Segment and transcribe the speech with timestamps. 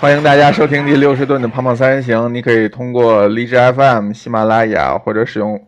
[0.00, 2.32] 欢迎大家收听第六十顿的胖胖三人行。
[2.32, 5.60] 你可以通过荔枝 FM、喜马拉雅或者使用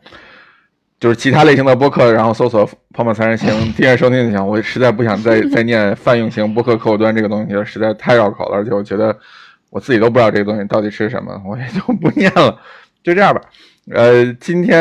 [1.01, 2.65] 就是其他类型的播客，然后搜索
[2.95, 4.47] “胖胖三人行” 订阅收听就行。
[4.47, 9.15] 我实在不想再 再念泛用型播客客户端这个东西了，实在太绕口了，而且我觉得
[9.69, 12.57] 我自己都不知道这个东西到底是什么，我也就不念了。
[13.03, 13.41] 就这样吧。
[13.93, 14.81] 呃，今天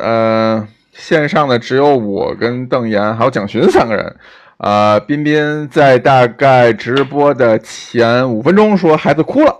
[0.00, 4.16] 呃线上的只有我跟邓岩还有蒋勋三个人。
[4.58, 9.54] 啊，彬彬在大概直播的前五分钟说孩子哭了，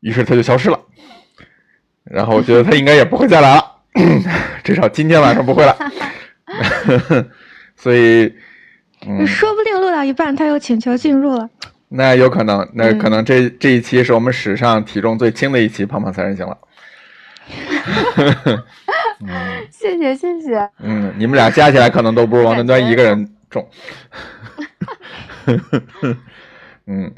[0.00, 0.78] 于是他就消失了。
[2.04, 3.64] 然后我觉得他应该也不会再来了，
[4.62, 5.76] 至少今天晚上不会了。
[7.74, 8.32] 所以，
[9.06, 11.48] 嗯，说不定录到一半他又请求进入了。
[11.88, 16.58] 那有可能，那可能这这一期是我们史上体重最轻的一期胖胖三人行了。
[19.70, 20.70] 谢谢谢谢。
[20.80, 23.32] 嗯，你们俩加起来可能都不如王端端一个人。
[23.56, 23.68] 重，
[26.86, 27.12] 嗯，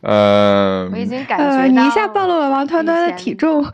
[0.00, 3.64] 呃，我已经感觉你一下暴露了王团团的体重。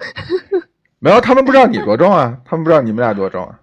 [1.03, 3.59] 没有，他们不知道你多重啊，他们不知道你们俩多重啊。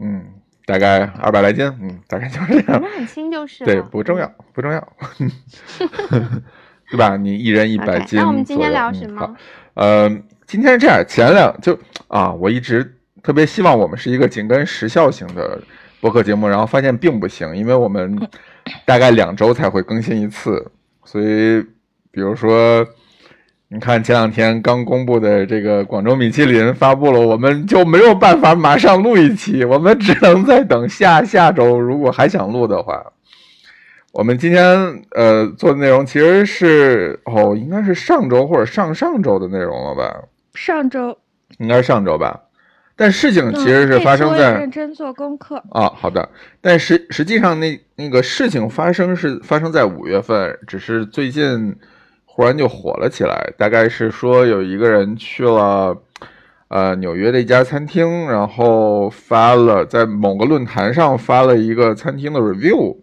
[0.00, 0.24] 嗯，
[0.66, 2.82] 大概二百来斤，嗯，大概就是这样。
[2.96, 3.64] 很轻就是。
[3.64, 4.92] 对，不重要，不重要，
[6.90, 7.16] 对吧？
[7.16, 8.18] 你一人一百斤。
[8.18, 9.36] 那我们今天聊什么？
[9.74, 11.78] 嗯，呃，今天是这样，前两就
[12.08, 15.62] 啊，我一直特别希望我们是一个紧跟时效型的。
[16.04, 18.28] 播客节目，然后发现并不行，因为我们
[18.84, 20.70] 大概两周才会更新一次，
[21.02, 21.62] 所以
[22.10, 22.86] 比如说，
[23.68, 31.80] 你看前两天刚公布的这个广州米其林发布了，我们就没有办法马上录一期，我们只能再等下下周。
[31.80, 33.02] 如果还想录的话，
[34.12, 40.24] 我们今天呃做的内容其实是哦，应该是上周或者上上周的内容了吧？
[40.52, 41.16] 上周
[41.56, 42.42] 应该是上周吧。
[42.96, 46.28] 但事情其实是发生在认真做功课啊，好的。
[46.60, 51.74] 但实实际上那那个事情发生是发生在五月份，只是最近
[52.24, 53.52] 忽然就火了起来。
[53.58, 55.96] 大概是说有一个人去了
[56.68, 62.96] 呃纽约的一家餐厅，然后发了在某个论坛上发了一个餐厅的 review，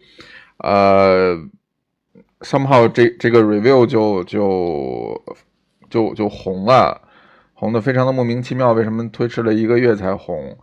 [0.60, 1.38] 呃
[2.40, 5.22] ，somehow 这这个 review 就就
[5.90, 7.02] 就就红了。
[7.62, 10.58] 红的非常的莫名其妙，为什么推迟了一个月才红？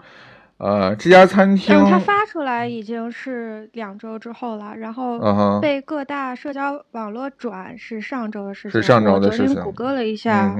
[0.56, 8.72] 呃，这家餐厅，它发出来已经是两周之后了，然后被各大社交网络转是上周的事情。
[8.72, 9.50] 是上周的事情。
[9.50, 10.52] 我昨天谷歌了一下，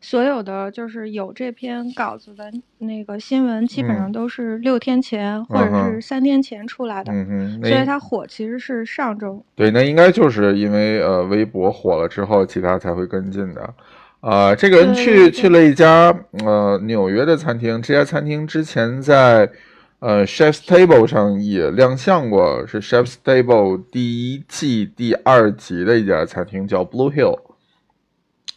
[0.00, 7.12] 所有的就是有这篇稿子的那个新闻，基本上都是六天前或者是三天前出来的。
[7.12, 9.44] 嗯所以它火其实是上周。
[9.54, 13.74] 对，那应该就是因为呃微博火了之后，其他才会跟进的。
[14.22, 19.50] 啊，这个人去去了一家呃纽约的餐厅，这家餐厅之前在
[19.98, 27.36] 呃 Chef's Table 上也亮相过，是 Chef's Table 第一季第二集的一家餐厅，叫 Blue Hill，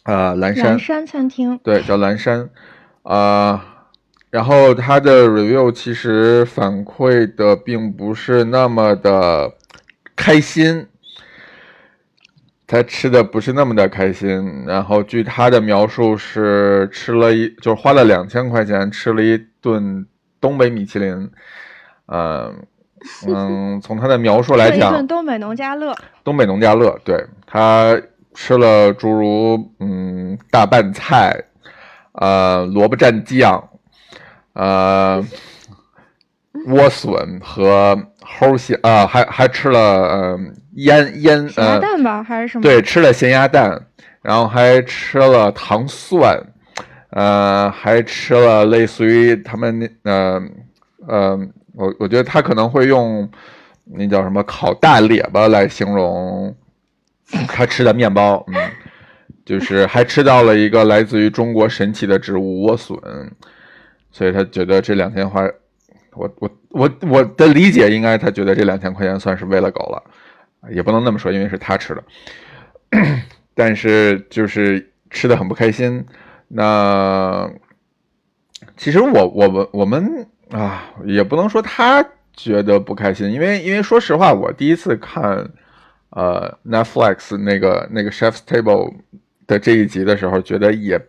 [0.04, 2.48] 啊蓝山蓝山餐厅，对，叫蓝山，
[3.02, 3.88] 啊，
[4.30, 9.52] 然后他的 review 其实反馈的并不是那么的
[10.14, 10.86] 开心。
[12.68, 20.04] 他吃的不是那么的开心，然后据他的描述是吃了一，就是花了两千块钱吃了一顿
[20.40, 21.30] 东北米其林，
[22.06, 22.52] 嗯
[23.28, 25.94] 嗯，从他的描述来讲，一顿东北农家乐，
[26.24, 27.96] 东北农家乐，对他
[28.34, 31.40] 吃了诸如嗯大拌菜，
[32.14, 33.62] 呃萝卜蘸酱，
[34.54, 35.24] 呃
[36.66, 40.38] 莴笋和齁咸啊，还还吃了呃。
[40.76, 42.62] 腌腌咸鸭蛋吧，还是什么？
[42.62, 43.86] 对，吃了咸鸭蛋，
[44.22, 46.38] 然后还吃了糖蒜，
[47.10, 50.42] 呃，还吃了类似于他们那呃
[51.08, 51.38] 呃，
[51.74, 53.28] 我我觉得他可能会用
[53.84, 56.54] 那叫什么烤大列巴来形容
[57.48, 58.54] 他吃的面包，嗯，
[59.44, 62.96] 就是还吃到了一个来自于中国神奇的植物莴笋，
[64.10, 65.42] 所以他觉得这两千块，
[66.12, 70.02] 我我我我的理解应该他觉得这两千块钱算是喂了狗了。
[70.70, 72.04] 也不能那么说，因为是他吃的，
[73.54, 76.04] 但是就是吃的很不开心。
[76.48, 77.50] 那
[78.76, 85.50] 其实我我们我们啊，也不能说他觉得不开心，因为因为说实话，我第一次看
[86.10, 88.94] 呃 Netflix 那个那个 Chef's Table
[89.46, 91.00] 的这一集的时候，觉得也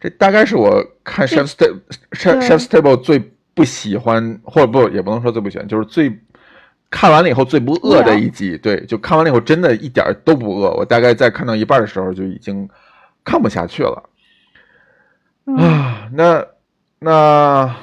[0.00, 1.80] 这大概是我看 Chef's Table
[2.12, 6.18] Chef's Table 最不喜欢，或者不也不能说最不喜欢，就是最。
[6.90, 10.70] 看完了以后最不饿的一集，对，就看完了以后真的一点都不饿。
[10.72, 12.68] 我大概在看到一半的时候就已经
[13.24, 14.02] 看不下去了。
[15.56, 16.44] 啊，那
[16.98, 17.76] 那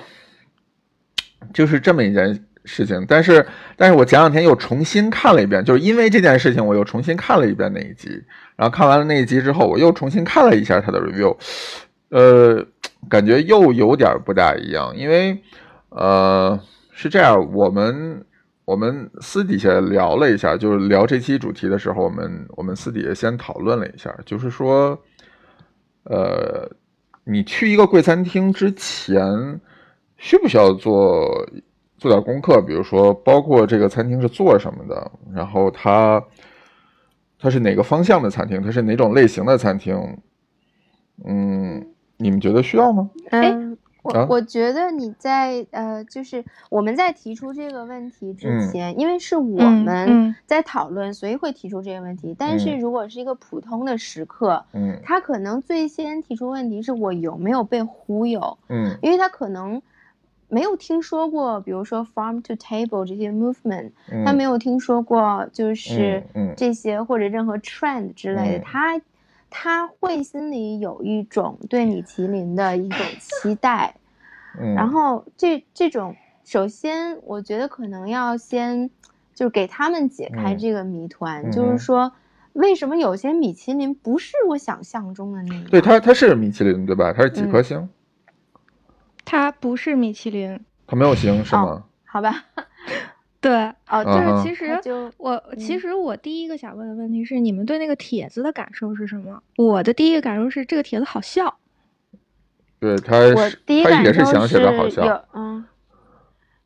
[1.54, 3.46] 就是这么一件事情，但是
[3.76, 8.10] 但是我前两天又重新看了一遍，就是因为这件事情，我又重新看了一遍那一集，
[8.56, 11.36] 然后看完了那一集之后，我又重新看了一下他的 review，
[12.10, 12.66] 呃，
[13.10, 15.42] 感觉又有点不大一样，因为
[15.90, 16.60] 呃
[16.92, 18.26] 是这样，我们
[18.68, 25.02] 我们私底下聊了一下，就是聊这期主题的时候，我们我们私底下先讨论了一下，就是说，
[26.04, 26.70] 呃，
[27.24, 29.24] 你去一个贵餐厅之前，
[30.18, 31.48] 需不需要做？
[32.00, 36.24] 做点功课，比如说，包括这个餐厅是做什么的，然后它
[37.40, 39.98] 它是哪个方向的餐厅，它是哪种类型的餐厅？
[41.26, 41.84] 嗯，
[42.18, 43.10] 你们觉得需要吗？
[43.32, 43.77] 嗯，
[44.14, 52.36] 我我觉得你在呃，就是我们在提出这个问题之前，因为是我们在讨论，所以会提出这个问题。
[52.38, 58.58] 但是如果是一个普通的食客，嗯，他可能最先提出问题是我有没有被忽悠？
[58.70, 59.82] 嗯，因为他可能。
[60.50, 63.92] 没有听说过，比如说 farm to table 这些 movement，
[64.26, 66.24] 他没有听说过，就是
[66.56, 68.98] 这些或者任何 trend 之类的，他
[69.50, 73.96] 他会心里有一种对米其林的一种期待，
[74.76, 78.90] 然后这这种首先我觉得可能要先
[79.34, 82.12] 就是给他们解开这个谜团，就是说
[82.54, 85.64] 为什么有些米其林不是我想象中的那样？
[85.70, 87.14] 对，它它是米其林对吧？
[87.14, 87.88] 它是几颗星？
[89.26, 91.84] 它不是米其林，它没有星是吗？
[92.06, 92.46] 好吧，
[93.40, 93.52] 对，
[93.90, 99.42] 哦，就是其实我其实我第一个想问的问题是，你们对那个帖子的感受是什么？
[99.58, 101.58] 我的第一个感受是这个帖子好笑。
[102.80, 105.26] 对他，他也是想写的好笑。
[105.34, 105.66] 嗯，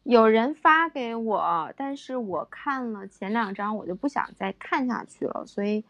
[0.03, 5.83] 有人发给我，但是我看了前两章，我就不想再看下去了，所以。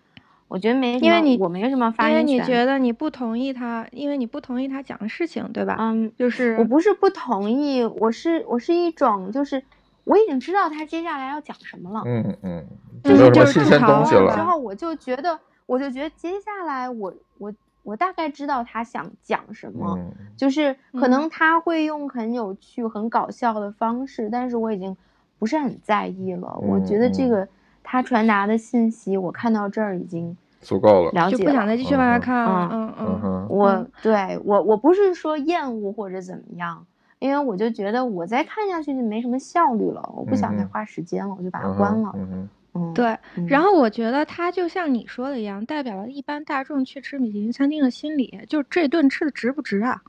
[0.47, 2.27] 我觉得没，因为你我没什么发言权。
[2.27, 5.77] 因为你觉得你不同意他，因为你不同意他讲的事情，对吧？
[5.79, 9.63] 嗯，就是我不是不同意，我是我是一种就是
[10.03, 12.01] 我已经知道他接下来要讲什么了。
[12.05, 12.67] 嗯嗯，
[13.03, 14.35] 就是就是正常了。
[14.35, 17.53] 之后我就觉得，我就觉得接下来我我
[17.83, 19.97] 我大概知道他想讲什么，
[20.37, 24.95] 就是可能他会用很有趣、很搞笑的方式，但是我已经
[25.39, 26.57] 不是很在意了。
[26.61, 27.47] 我觉得这个。
[27.83, 32.69] 他传达的信息，我看到这儿已经足够了，了解，就不想再继续往下看了。
[32.71, 36.85] 嗯嗯，我对我我不是说厌恶或者怎么样，
[37.21, 42.11] 因为我就觉得我再看下去就没什么效率了，我不想再花时间了，我就把它关了。
[42.15, 43.15] 嗯嗯，对。
[43.47, 50.01] 然后我觉得它就像你说的一样，代表了一般大众去吃米其林餐厅的心理，就是这顿吃的值不值啊？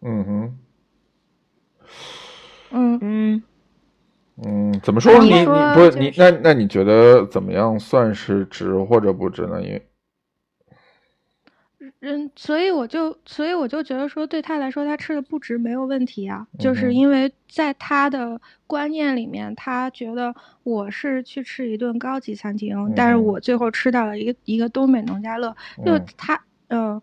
[0.00, 0.58] 嗯哼。
[2.70, 3.42] 嗯嗯。
[4.44, 5.12] 嗯，怎么说？
[5.18, 9.60] 你你不是你那那你觉得怎么样算是值或者不值呢？
[9.62, 9.86] 因为，
[12.00, 27.00] 嗯，所以我就所以我就觉得说，对他来说，他吃的不值没有问题啊，就是因为在他的观念里面，他觉得我是去吃一顿高级餐厅，但是我最后吃到了一个一个东北农家乐，就他，嗯，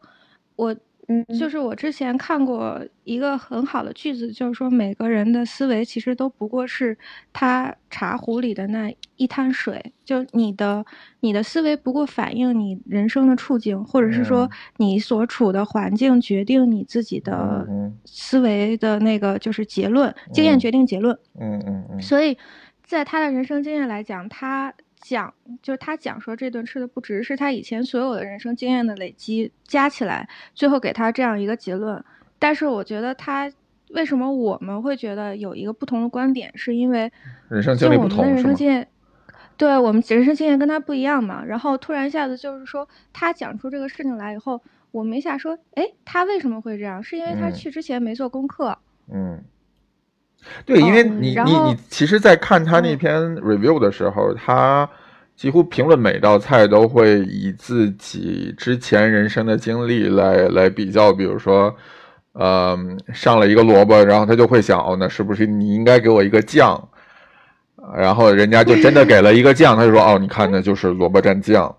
[0.55, 0.75] 我。
[1.07, 6.97] 嗯，就是我之前看过一个很好的句子，就是说每个人的思维其实都不过是
[7.33, 10.85] 他茶壶里的那一滩水，就你的
[11.19, 17.67] 你的思维不过反映你人生的处境，或者是说你所处的环境决定你自己的
[18.05, 21.13] 思维的那个就是结论，经验决定结论。
[21.39, 22.01] 嗯嗯嗯。
[22.01, 22.37] 所以
[22.85, 24.73] 在他的人生经验来讲，他。
[25.03, 25.31] 讲
[25.61, 32.01] 就是他讲说这顿吃的不值，是他以前所有的人生经验的累积加起来，最后给他这样一个结论。
[32.39, 33.51] 但是我觉得他
[33.89, 37.11] 为什么我们会觉得有一个不同的观点，是因为
[37.49, 38.87] 人生经历不同，人生经验，
[39.57, 41.43] 对我们人生经验跟他不一样嘛。
[41.43, 47.03] 然后突然一下子就是说他讲出这个事情来以后，我们一下说，哎，他为什么会这样？
[47.03, 48.77] 是因为他去之前没做功课。
[49.11, 49.43] 嗯。
[50.65, 54.87] 对，因为你你你，其实，在看他那篇 review 的时候，他
[55.35, 61.75] 几乎评论每道菜都会以自己之前人生的经历来来比较，比如说，
[62.33, 62.77] 呃，
[63.13, 66.89] 上了一个萝卜，然后他就会想，哦，那是不是你应该给我一个酱？
[67.97, 71.75] 然后人家就真的给了一个酱，他就说，哦，你看，那就是萝卜蘸酱。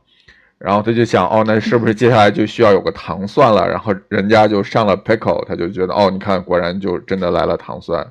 [0.59, 3.68] 然后他就想，哦，那是不是接下来就需要有个糖蒜了？
[3.68, 8.06] 然后人家就上了 pickle，他就觉得，哦，你看，果然就真的来了糖蒜。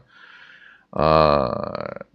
[0.95, 2.05] 呃，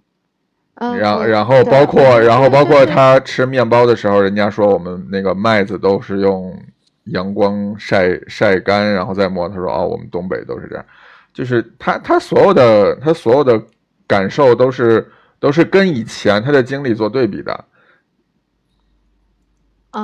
[0.76, 6.56] 然然后包括然后包括他吃面包的时候，人家说我们那个麦子都是用
[7.04, 9.49] 阳光晒晒干，然后再磨。
[9.49, 10.85] 他说哦，我们东北都是这样，
[11.32, 13.61] 就是他他所有的他所有的
[14.06, 17.64] 感受都是都是跟以前他的经历做对比的。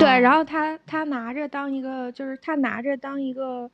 [0.01, 3.71] 对，然后他他拿着当一个就是他拿着当一个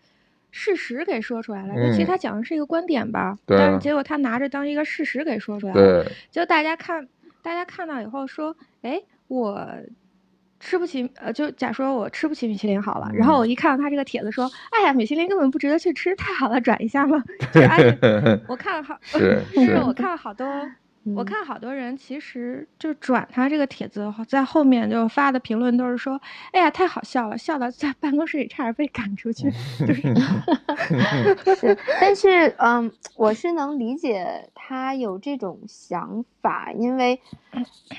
[0.51, 1.75] 事实给说出来了。
[1.75, 6.07] 就其实他讲的是一个观点吧，但是结果他拿着当一个事实给说出来了。
[6.31, 7.07] 就大家看，
[7.43, 9.69] 大家看到以后说，哎，我。
[10.63, 17.17] 吃不起，呃，就假说我吃不起米其林好了，然后我一看到他这个帖子说，哎呀，米其林根本不值得去吃，太好了，转一下嘛。
[18.47, 20.47] 我看了好，是是， 我看了好多。
[21.17, 26.21] 我看好多人其实就转他这个帖子，在后面就发的评论都是说
[26.53, 30.15] ：“哎呀，太好笑了，笑到在办公室里差点被赶出去。”就是，
[31.57, 37.19] 是，但是嗯，我是能理解他有这种想法，因为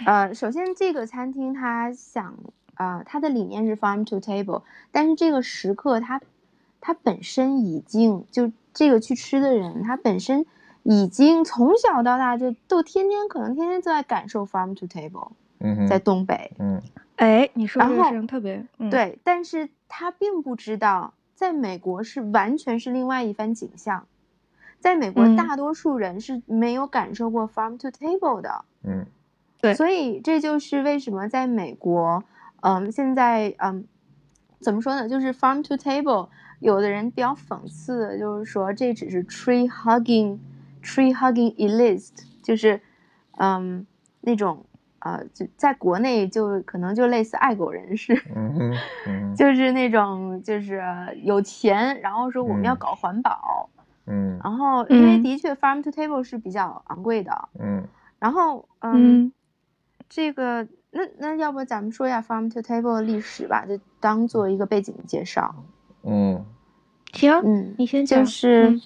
[0.05, 2.38] 呃，首先这个餐厅他想
[2.75, 6.22] 啊，他的理念是 farm to table，但是这个食客他
[6.79, 10.46] 他本身已经就这个去吃的人，他本身。
[10.83, 16.81] 已经从小到大就都天天可能天天都在感受 farm to table，嗯，在东北，嗯，
[17.17, 24.07] 哎，你说这个事情特别对，但是他并不知道，在美国是完全是另外一番景象，
[24.79, 29.05] 在美国大多数人是没有感受过 farm to table 的，嗯，
[29.61, 32.23] 对，所以这就是为什么在美国，
[32.61, 33.85] 嗯，现在嗯，
[34.59, 40.39] 怎么说呢，就是 farm to table，有的人比较讽刺的就是说这只是 tree hugging。
[40.83, 42.09] Tree hugging elite
[42.43, 42.81] 就是，
[43.38, 43.85] 嗯，
[44.21, 44.65] 那种
[45.00, 48.15] 呃，就在国内就可能就类似爱狗人士，
[49.35, 50.83] 就是那种就是
[51.23, 53.69] 有钱，然后说我们要搞环保，
[54.05, 57.83] 嗯，然后因为的确 farm to table 是比较昂贵的，嗯，
[58.19, 59.31] 然后嗯，
[60.09, 65.55] 这个那那要不咱们说一下 farm to table 的历史吧，就当做一个背景介绍，
[66.03, 66.45] 嗯，
[67.13, 68.79] 行，嗯，你先讲，就是。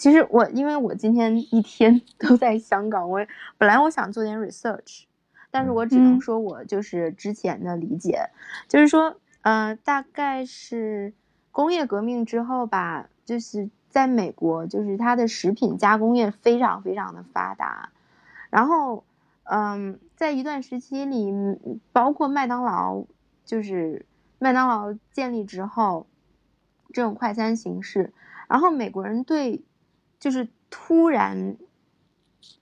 [0.00, 3.20] 其实我因为我今天一天 都在香港，我
[3.58, 5.02] 本来我想做点 research，
[5.50, 8.30] 但是我只能说我就是之前的理解，
[8.66, 11.12] 就是说，呃，大概是
[11.52, 17.90] 工业革命之后吧，就是在美国，就是它的食品加工业非常非常的发达，
[18.48, 19.04] 然后，
[19.42, 21.30] 嗯，在一段时期里，
[21.92, 23.04] 包括麦当劳，
[23.44, 24.06] 就是
[24.38, 26.06] 麦当劳建立之后，
[26.90, 28.14] 这种快餐形式，
[28.48, 29.62] 然后美国人对。
[30.20, 31.56] 就是突然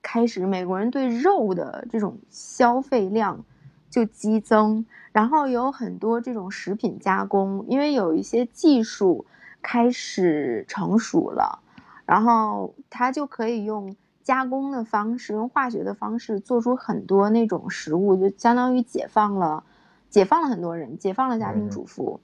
[0.00, 3.44] 开始，美国人对肉的这种消费量
[3.90, 9.26] 就激增，然后有很多这种食品加工，因为有一些技术
[9.60, 11.58] 开始成熟了，
[12.06, 19.64] 然后它就可以用加工的方式，用化学的方式做出很多那种食物，就相当于解放了，
[20.08, 22.20] 解放了很多人，解放了家庭主妇。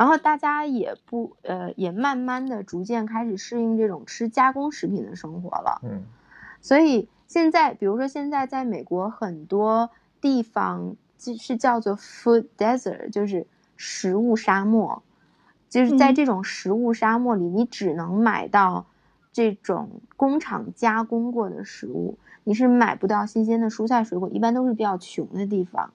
[0.00, 5.78] 然后大家也不呃，也慢慢的逐渐开始适应这种吃加工食品的生活了。
[5.84, 6.04] 嗯，
[6.62, 15.02] 所以现在，比如说现在在美国很多地方是叫做 food desert，就是食物沙漠，
[15.68, 18.86] 就是在这种食物沙漠里，你只能买到
[19.34, 25.90] 这种工厂加工过的食物，你是买不到新鲜的蔬菜水果，一般都是比较穷的地方。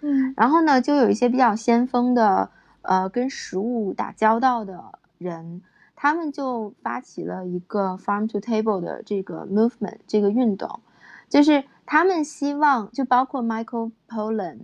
[0.00, 2.50] 嗯，然后呢，就有一些比较先锋的。
[2.84, 5.62] 呃，跟食物打交道的人，
[5.96, 10.80] 他们就发起了一个 farm to table 的这个 movement 这个运动，
[11.28, 14.58] 就是他们希望，就包括 Michael Pollan，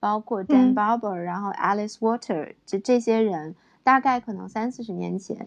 [0.00, 3.54] 包括 Dan Barber，然后 Alice Water，这这些人，
[3.84, 5.46] 大概可能三四十年前，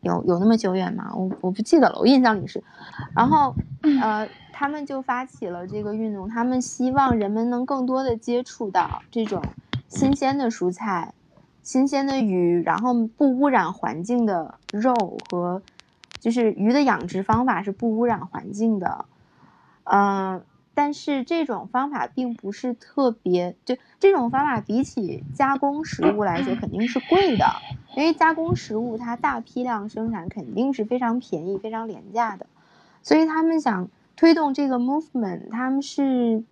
[0.00, 1.12] 有有那么久远吗？
[1.14, 2.62] 我我不记得了，我印象里是，
[3.14, 3.54] 然后
[4.02, 9.40] 呃，他们就发起了这个运动，他们希望人们能更多的接触到这种
[9.86, 11.14] 新鲜的蔬菜。
[11.68, 14.94] 新鲜的鱼，然后不污染环境的肉
[15.28, 15.60] 和，
[16.18, 19.04] 就是鱼的养殖方法是不污染环境的，
[19.84, 27.44] 嗯，但是这种方法并不是特别，就这种方法比起加工食物来说肯定是贵的，
[27.94, 32.46] 因为加工食物它大批量生产肯定是非常便宜、非常廉价的，
[33.02, 36.42] 所以他们想推动这个 movement，他们是，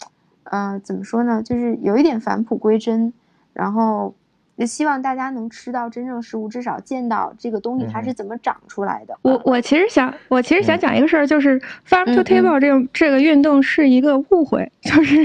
[0.44, 3.14] 呃，怎么说呢，就是有一点返璞归真，
[3.54, 4.14] 然后。
[4.56, 9.16] 就希望大家能吃到真正食物，至少见到这个东西它是怎么长出来的。
[9.20, 15.22] 我我其实想，我其实想讲一个事儿，就是 farm to table 这个这个运动是一个误会，就是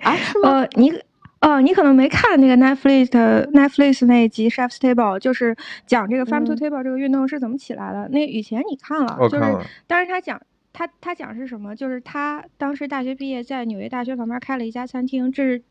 [0.00, 0.92] 啊， 呃，你
[1.40, 3.06] 哦，你可能没看那个 Netflix
[3.52, 5.56] Netflix 那一集 Chef's Table，就是
[5.86, 8.08] 讲这个 farm to table 这个运动是怎么起来的。
[8.08, 9.56] 那以前你看了，就是
[9.86, 10.40] 当时他讲
[10.72, 15.62] 他他讲是什么，就是他当时大学毕业，在纽约大学旁边开了一家餐厅，这是。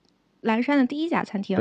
[0.46, 1.58] 蓝山的第一家餐厅，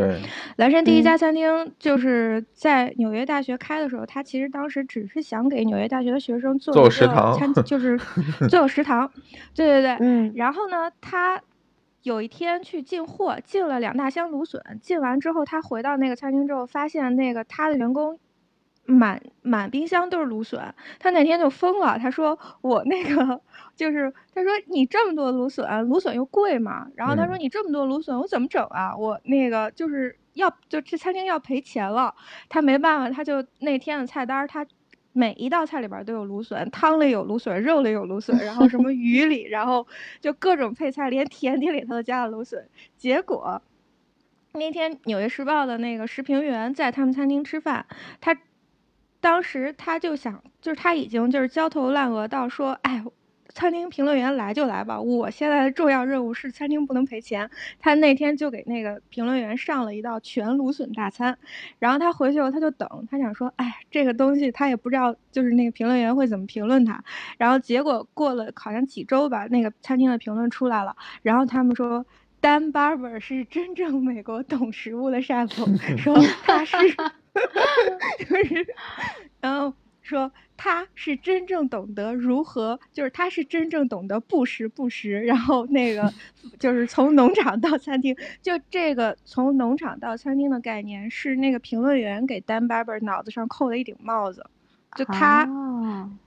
[0.56, 6.90] 蓝山第一家餐厅就是在纽约大学开的时候，他其实当时只是想给纽约大学的学生做一个
[7.38, 7.98] 餐，就是
[8.50, 9.10] 做有食堂，
[9.54, 10.32] 对对对，嗯。
[10.36, 11.40] 然后呢，他
[12.02, 18.18] 有一天去进货，进了两大箱芦笋，进完之后，他回到那个餐厅之后，发现那个他的员工
[18.84, 21.98] 满满冰箱都是芦笋，他那天就疯了。
[21.98, 23.40] 他说我那个
[23.76, 26.86] 就是他说你这么多芦笋，芦笋又贵嘛。
[26.96, 28.96] 然后他说你这么多芦笋，我怎么整啊？
[28.96, 32.14] 我那个就是要就这餐厅要赔钱了。
[32.48, 34.66] 他没办法，他就那天的菜单，他
[35.12, 39.86] 每一道菜里边都有芦笋，汤里有芦笋，肉里有芦笋，然后什么鱼里，然后
[40.20, 42.68] 就各种配菜，连甜点里头都加了芦笋。
[42.96, 43.60] 结果
[44.52, 47.86] 那天《纽约时报》的那个食评员在他们餐厅吃饭，
[48.20, 48.36] 他。
[49.20, 53.02] 当时他就想，就是他已经就是焦头烂额到说，哎，
[53.48, 57.48] 餐厅评论员来就来吧，我现在的重要任务是餐厅不能赔钱。
[57.78, 61.36] 他那天就给那个评论员上了一道全芦笋大餐，
[61.78, 67.04] 然后他回去后他就等，他想说，哎，这个东西他也不知道，就是那个评论员会怎么评论他。
[67.38, 72.04] 然后结果过了好像几周吧，那个餐厅的评论出来了，然后他们说
[72.40, 75.48] ，Dan Barber 是真正美国懂食物的 chef，
[75.98, 76.76] 说他是。
[78.30, 78.66] 就是，
[79.40, 79.74] 然后
[80.04, 85.22] 说他是真正懂得如何，就是他是真正懂得不时不食。
[85.22, 86.12] 然后那个
[86.60, 94.44] 就是从农场到餐厅，就这个从农场到餐厅的概念是那个评论员给 Dan Barber 脑子上扣了一顶帽子。
[94.94, 95.48] 就他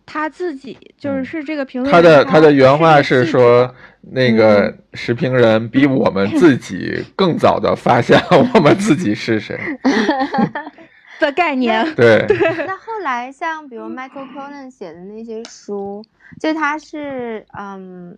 [0.06, 3.74] 他自己就是是这个评论，他的他的原话是说，
[4.12, 9.58] 那个时评人比我们自己更早的发现我们自己是谁。
[11.20, 12.38] 的概念， 对对。
[12.66, 16.04] 那后来像比如 Michael Pollan 写的那些书，
[16.40, 18.18] 就他是嗯，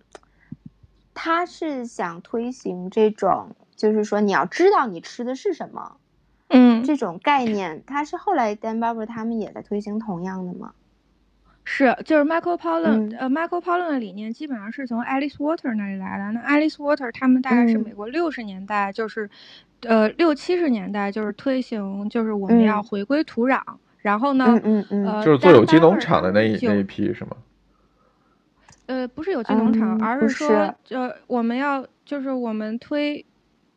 [1.14, 5.96] 他是想推行这种，就是说你要知道你吃的是什么，
[6.48, 10.72] 嗯，这种概念，他是后来 Dan Barber 他们也在推行同样的吗？
[11.72, 16.32] 是，就是 Michael Pollan，呃，Michael Pollan 的理念基本上是从 Alice Water 那里来的。
[16.32, 19.30] 那 Alice Water 他们大概是美国六十年代，就是，
[19.82, 23.60] 呃，六七十年代就是推行，就是我们要回归土壤。
[23.98, 27.36] 然后呢，嗯嗯嗯，就是做有机农场的那一那一批是吗？
[28.86, 33.24] 呃，不是有机农场，而是说，呃，我们要就是我们推，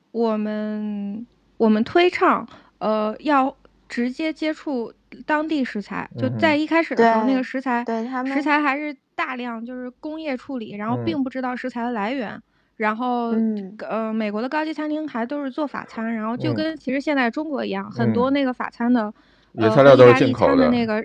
[0.10, 2.48] 我们我们推倡，
[2.80, 3.56] 呃，要
[3.88, 4.92] 直接接触。
[5.26, 7.86] 当地食材就在一开始的时候，那个食材
[8.26, 12.42] 食材还是大量就是工业处理，然后并不知道食材的来源。
[12.76, 13.32] 然后
[13.88, 19.14] 呃，美国的高级餐厅还都是做法餐，然后就跟其实现在中国一样，很多那个法餐的
[19.56, 21.02] 呃意大利餐的那个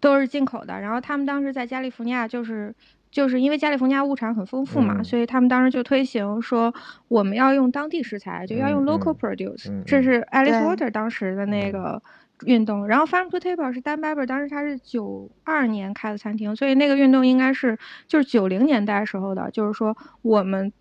[0.00, 0.80] 都是进口的。
[0.80, 2.74] 然后他们当时在加利福尼亚，就是
[3.12, 6.74] 就是因为加利福尼亚物产很丰富嘛，所以他们当时就推行说
[7.06, 9.70] 我们要用当地食材，就要用 local produce。
[9.84, 12.02] 这是 Alice Water 当时的那个。
[12.44, 20.72] 运动，然后 Farm to Table 是 Dan Barber，当时他是九二年开的餐厅，所以那个运动应该是就是九零年代时候的，就是说我们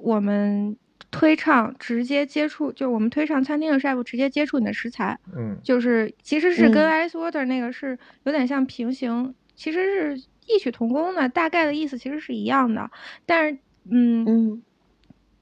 [0.00, 0.76] 我们
[1.10, 12.90] 推倡直接接触，就是我们推倡餐厅的 chef 直接接触你的食材，嗯，就是其实是跟 Ice Water 那个是有点像平行，其实是异曲同工的，大概的意思其实是一样的，
[13.26, 13.58] 但是
[13.90, 14.62] 嗯嗯。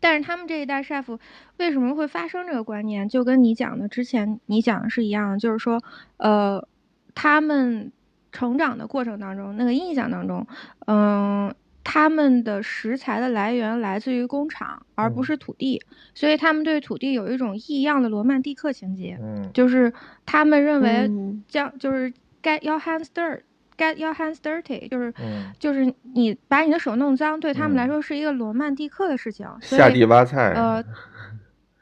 [0.00, 1.18] 但是他们这一代 chef
[1.58, 3.08] 为什么会发生这个观念？
[3.08, 5.82] 就跟你讲的之前你讲的是一样的，就是说，
[6.16, 6.66] 呃，
[7.14, 7.92] 他们
[8.32, 10.46] 成长的过程当中，那个印象当中，
[10.86, 15.82] 嗯，他们的食材的来源来自于工厂，而不是土地，
[16.14, 19.92] 所以他们对土地有一种异样的罗曼蒂克情节，嗯，就是
[20.24, 21.10] 他们认为
[21.46, 23.42] 将就是该要 hands dirt。
[23.81, 25.14] Get your hands dirty，就是，
[25.59, 29.49] 就是你把你的手弄脏，对他们来说是一个罗曼蒂克的事情。
[29.62, 30.85] 下地挖菜，呃，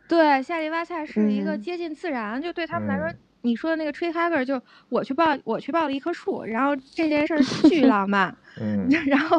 [0.06, 9.36] 对，下地挖菜是一个接近自然，就对他们来说，你说的那个 tree hugger，就我去抱，我去抱了一棵树，然后这件事儿 巨浪漫，嗯， 然后，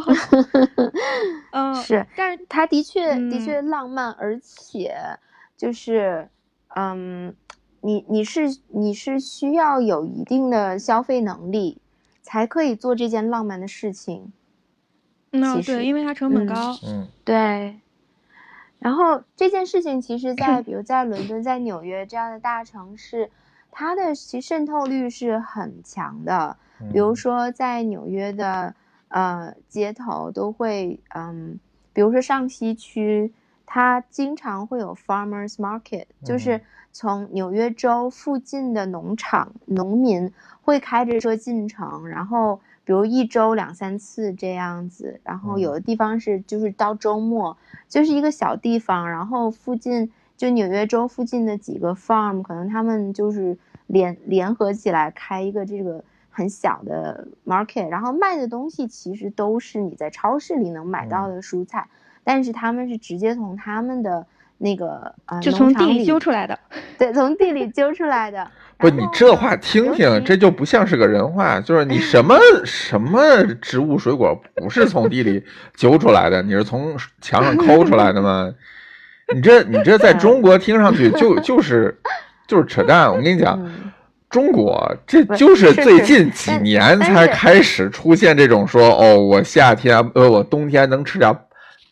[1.51, 4.93] 嗯，是，但是他的确的确浪漫，而且
[5.55, 6.27] 就是，
[6.75, 7.33] 嗯，
[7.83, 8.41] 你你是
[8.73, 11.81] 你是需要有一定的消费能力。
[12.29, 14.31] 才可以做这件浪漫的事情。
[15.31, 16.77] 嗯，对，因为它成本高。
[16.85, 17.79] 嗯，对。
[18.77, 23.31] 然后这件事情，其实，在 比如在伦敦、在纽约这样的大城市，
[23.71, 26.55] 它的其渗透率是很强的。
[26.93, 28.75] 比如说，在纽约的
[29.07, 31.59] 呃街头，都会嗯，
[31.93, 33.33] 比如说上西区，
[33.65, 36.61] 它经常会有 farmers market，就是
[36.99, 40.33] 从纽约州附近的农场农民。
[40.61, 47.57] 会开着车进城，然后比如一周两三次这样子，然后有的地方是就是到周末，
[47.87, 53.57] 就是一个小地方，然后附近就纽约州附近的几个 farm，可能他们就是
[53.87, 61.87] 联联合起来开一个这个很小的 market，然后卖的东西其实都是你在超市里能买到的蔬菜，
[62.23, 64.27] 但是他们是直接从他们的
[64.59, 66.57] 那个啊，就从地里揪出来的，
[66.97, 68.47] 对，从地里揪出来的。
[68.77, 71.59] 不，你这话听听，这就不像是个人话。
[71.59, 75.43] 就是你 什么什么植物水果不是从地里
[75.75, 76.41] 揪出来的？
[76.41, 78.49] 你是从墙上抠出来的吗？
[79.33, 81.99] 你这你这在中国听上去就就是
[82.47, 83.11] 就是扯淡。
[83.11, 83.59] 我跟你讲，
[84.29, 91.35] 中国这就是最近几年才开始出现这种说哦，我夏天呃我冬天能吃点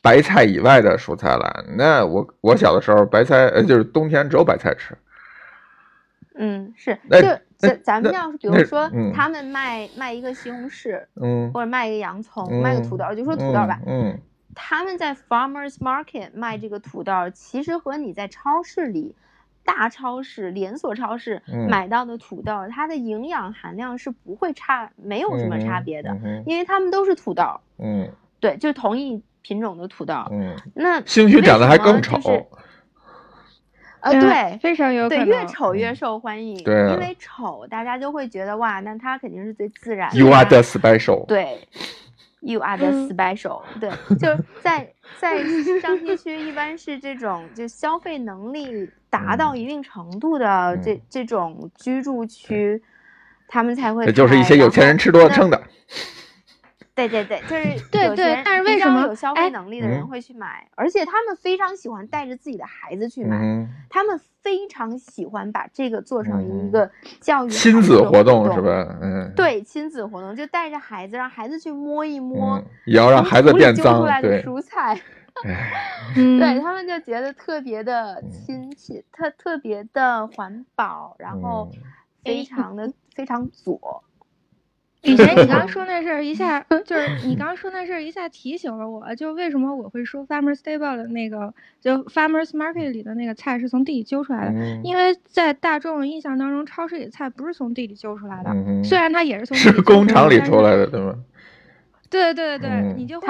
[0.07, 1.65] 白菜以外的蔬菜了。
[1.77, 4.97] 那我我小的时候白菜呃就是冬天只有白菜吃。
[6.39, 14.17] 嗯，是，就咱咱们要是比如说，他们卖卖一个西红柿，嗯，或者卖一个洋葱，卖个土豆，就说土豆吧，嗯，
[14.55, 19.15] 他们在 farmers market 卖这个土豆，其实和你在超市里，
[19.65, 26.15] 大超市、连锁超市买到的土豆，它的营养含量是不会差，没有什么差别的，
[26.45, 27.43] 因为他们都是土豆，
[27.79, 28.07] 嗯，
[28.39, 32.19] 对，就同一品种的土豆，嗯，那兴许长得还更丑。
[34.01, 40.19] 呃，对，非常有对，越丑越受欢迎，对，因为丑，大家就会觉得哇，那它肯定是最自然的。
[40.19, 41.25] You are the special。
[41.27, 41.65] 对
[42.41, 43.61] ，You are the special。
[43.79, 45.41] 对， 就是在在
[45.81, 52.83] 上西区，一般是这种就消费能力达到一定程度的这这种居住区，
[53.47, 54.11] 他们才会。
[54.11, 55.63] 就是一些有钱人吃多了撑的。
[56.97, 60.67] 对对对，就是对对，但是为什么有消费能力的人会去买？
[60.73, 63.37] 而且他们非常喜欢带着自己的孩子去买，
[63.87, 66.89] 他们非常喜欢把这个做成一个
[67.21, 68.97] 教育亲子活动，是吧？
[68.99, 74.03] 嗯，对，亲子活动就带着孩子，让孩子去摸一摸，也要让孩子变脏。
[74.19, 74.99] 对，蔬菜，
[76.15, 81.69] 对他们就觉得特别的亲切，特特别的环保，然后
[82.23, 84.03] 非常的非常左。
[85.11, 98.51] 以前你刚刚说那事儿， 一下就是你刚刚说那事儿，一下提醒了我，就为什么我会说 Farmers Table 的那个，就 Farmers Market 里的那个菜是从地里揪出来的，因为在大众印象当中，超市里的菜不是从地里揪出来的，
[98.83, 101.15] 虽然它也是从是工厂里出来的，对吗？
[102.09, 103.27] 对对对，你就会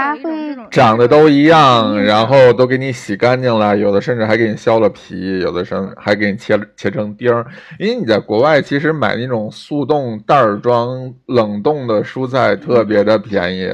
[0.70, 7.46] 长得都一样，然后都给你洗干净了，有的甚至还给你削了皮，有的甚还给你切切成丁儿。
[7.80, 13.70] 因为你在国外其实买那种速冻袋装冷冻的蔬菜特别的便宜，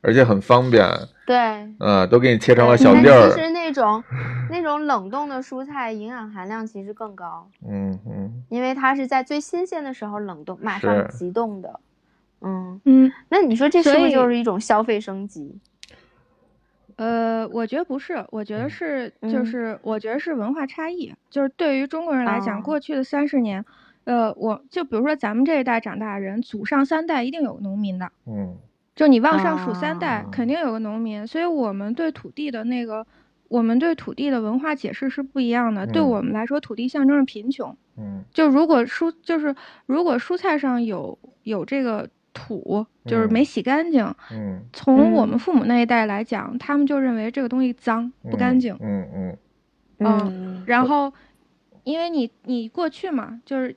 [0.00, 0.86] 而且很方便。
[1.26, 1.36] 对，
[1.80, 3.32] 嗯，都给你切成了小粒儿。
[3.32, 4.00] 其实那种
[4.48, 7.48] 那种冷冻的蔬菜营养含量其实更高。
[7.68, 11.80] 嗯嗯，因为它是在最新鲜的时候冷冻，马上急冻的。
[12.40, 15.58] 嗯嗯，那你说这是不是就是一种消费升级？
[16.96, 21.12] 呃，我觉得不是，我觉得是，就是我觉得是文化差异。
[21.28, 23.62] 就是对于中国人来讲，过去的三十年，
[24.04, 28.10] 呃，我就比如说咱们这一代长大的人，祖上三代一定有个农民的。
[28.26, 28.56] 嗯，
[28.94, 31.26] 就你往上数三代，肯定有个农民。
[31.26, 33.06] 所以我们对土地的那个，
[33.48, 35.86] 我们对土地的文化解释是不一样的。
[35.86, 37.76] 对我们来说，土地象征着贫穷。
[37.98, 42.08] 嗯，就如果蔬就是如果蔬菜上有有这个。
[42.36, 44.04] 土就是没洗干净。
[44.30, 48.76] 嗯，从我们父母那一代来讲，他们就认为这个东西脏不干净。
[48.80, 49.38] 嗯嗯
[50.00, 50.62] 嗯。
[50.66, 51.10] 然后，
[51.84, 53.74] 因为你你过去嘛，就是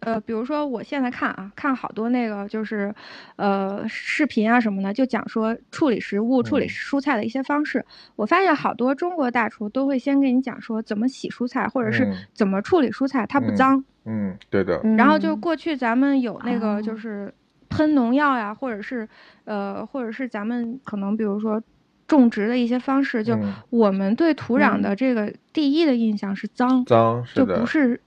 [0.00, 2.94] 呃，比如说我现在看啊，看好多那个就是
[3.36, 7.84] 呃视频啊什么的，就讲说处理食物、处理蔬菜的一些方式。
[8.16, 13.84] 我发现好多中国大厨都会先给你讲说怎么洗蔬菜，或者是怎么处理蔬菜它不脏。
[14.06, 14.80] 嗯，对的。
[14.96, 17.32] 然后就过去咱们有那个就是。
[17.70, 19.08] 喷农药呀，或者是，
[19.44, 21.62] 呃，或者是咱们可能比如说
[22.06, 23.38] 种植的一些方式，就
[23.70, 27.98] 我们对土壤的这个第一的印象是脏，脏就不是，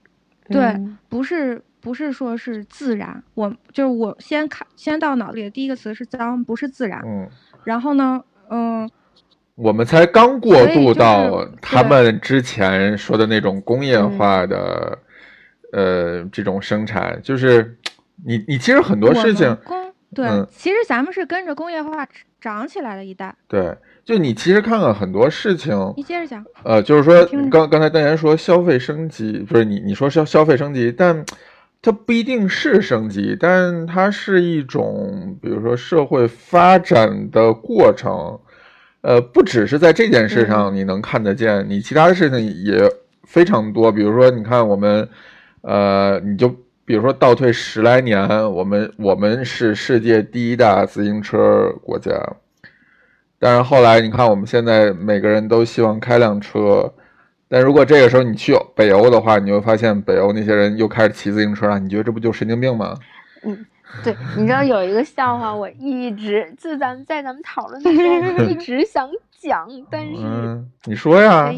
[0.50, 7.02] 对，不是不是说是自然，我就是我先看先到脑子里的第一个词是脏，不是自然。
[7.06, 7.28] 嗯，
[7.64, 8.90] 然后呢，嗯，
[9.56, 15.00] 我们才刚过渡到他们之前说的那种工业化的，
[15.72, 17.78] 呃，这种生产，就是。
[18.26, 22.08] 你你其实很多事情工，对，其实咱们是跟着工业化
[22.40, 23.36] 长起来的一代。
[23.48, 26.46] 对，就你其实看看很多事情，你接着讲。
[26.64, 31.26] 呃，就是说刚刚才邓岩说消费升级，不是你你说消消费升级，但
[31.82, 38.40] 它不一定是升级，但它是一种，比如说社会发展的过程。
[39.02, 42.90] 呃，不只是在这件事上你能看得见，你其他的事情也
[43.24, 43.92] 非常多。
[43.92, 45.10] 比如说，你看我们，
[45.62, 46.56] 呃，你就。
[46.86, 52.12] 比如说倒退十来年，我们我们是世界第一大自行车国家，
[53.40, 56.94] 但是后来你看我们现在每个人都希望开辆车，
[57.48, 62.98] 但如果这个时候你去北欧的话，你会发现北欧那些人又开始骑自行车了，你觉得这不就神经病吗？
[63.44, 63.66] 嗯，
[64.04, 71.54] 对，你知道有一个笑话，我一直就咱们在咱们讨论的时候一直想讲，但是你说呀，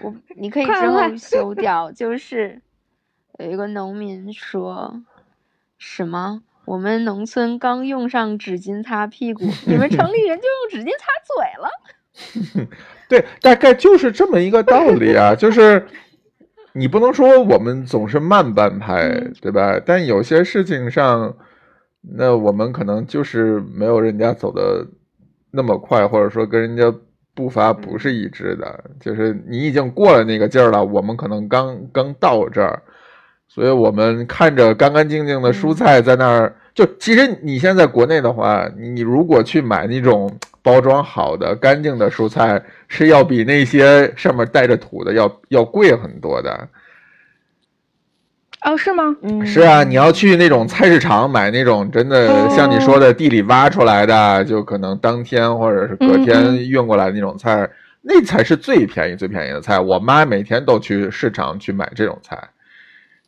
[0.00, 1.90] 我你可以之后修掉。
[1.92, 2.60] 就是
[3.42, 5.02] 有一个农民说
[5.76, 6.42] 什么？
[6.64, 12.68] 我们农村刚用上纸巾擦屁股，你们城里人就用纸巾擦嘴了。
[13.08, 15.84] 对，大概就是这么一个道理啊，就是
[16.72, 19.08] 你不能说我们总是慢半拍，
[19.40, 19.80] 对吧？
[19.84, 21.36] 但有些事情上，
[22.00, 24.86] 那我们可能就是没有人家走的
[25.50, 26.94] 那么快，或者说跟人家
[27.34, 32.80] 步伐不是一致的，就是你已经过了那个劲儿了，我们可能刚刚到这儿。
[33.54, 40.34] 所以我们看着干干净净的蔬菜在那儿，就其实你现在国内的话，你如果去买那种
[40.64, 46.66] 包装好的、干净的蔬菜，是要比那些上面带着土的 要要贵很多的。
[48.62, 49.14] 哦，是吗？
[49.20, 57.68] 嗯，是啊，你要去那种菜市场买那种真的像你说的地里挖出来的，就可能当天或者是隔天运过来的那种菜，
[58.00, 59.78] 那才是最便宜、最便宜的菜。
[59.78, 62.38] 我妈每天都去市场去买这种菜。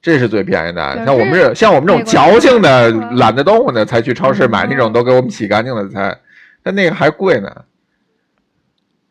[0.04, 6.14] 这是最便宜的，像我们这像我们这种矫情的、懒得动的，才去超市买那种都给我们洗干净的菜，
[6.62, 7.50] 但那个还贵呢。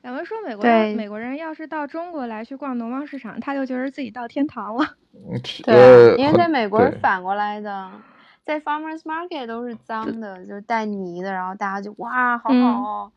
[0.03, 4.86] 咱们说美国人，美国人要是到中国来去逛农贸市场，他就觉得自己到天堂了。
[5.63, 7.89] 对，因为在美国是反过来的，
[8.45, 12.53] 在 farmers market 都是脏的，就是带泥的，然后大家就哇，好好。
[12.53, 13.12] 嗯，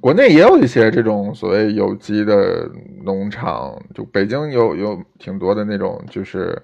[0.00, 2.70] 国内也有一些这种所谓有机的
[3.04, 6.56] 农场，就北京有有挺多的那种，就是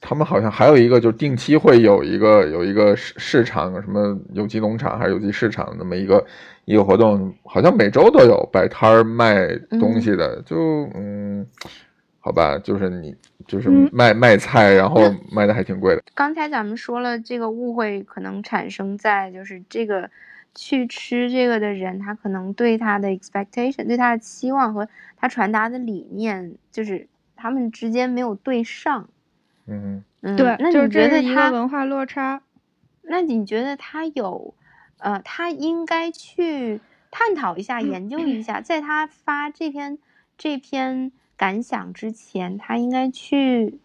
[0.00, 6.24] 他们好像还有一个，就定期会有一个有一个市市场，什么有机农场还是有机市场那么一个
[6.64, 9.48] 一个活动，好像每周都有摆摊儿卖
[9.80, 10.56] 东西的，就
[10.94, 11.44] 嗯，
[12.20, 13.12] 好吧，就是你
[13.48, 15.00] 就是卖卖菜，然后
[15.32, 16.02] 卖的还挺贵的。
[16.14, 20.08] 刚才咱们说了，这个误会可能产生在就是这个。
[20.54, 29.08] 去吃这个的人，他可能对他的 expectation，对他的期望和他传达的理念，就是他们之间没有对上。
[29.66, 32.42] 嗯嗯，对，那你觉得他文化落差？
[33.02, 34.54] 那你觉得他有，
[34.98, 39.98] 呃，他应该去探讨一下、研究一下，在他发这篇
[40.36, 43.78] 这篇感想之前，他应该去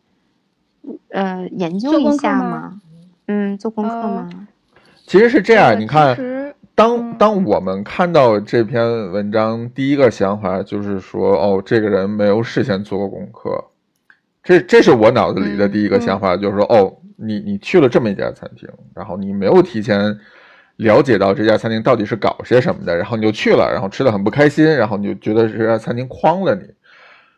[1.09, 2.81] 呃研究一下吗？
[3.27, 4.47] 嗯，做功课吗？
[5.07, 6.15] 其实是这样，你看。
[6.75, 13.63] 当当我们看到这篇文章，第一个想法就是说，哦，这个人没有事先做过功课，
[14.43, 20.19] 这这是我脑子里的第一个想法，就是说，哦，你你去了这么一家餐厅，然后你没有提前
[20.75, 26.67] 了解到这家餐厅到底是搞些什么的，然后你就去了，然后吃的很不开心，然后你就觉得这家餐厅诓了你，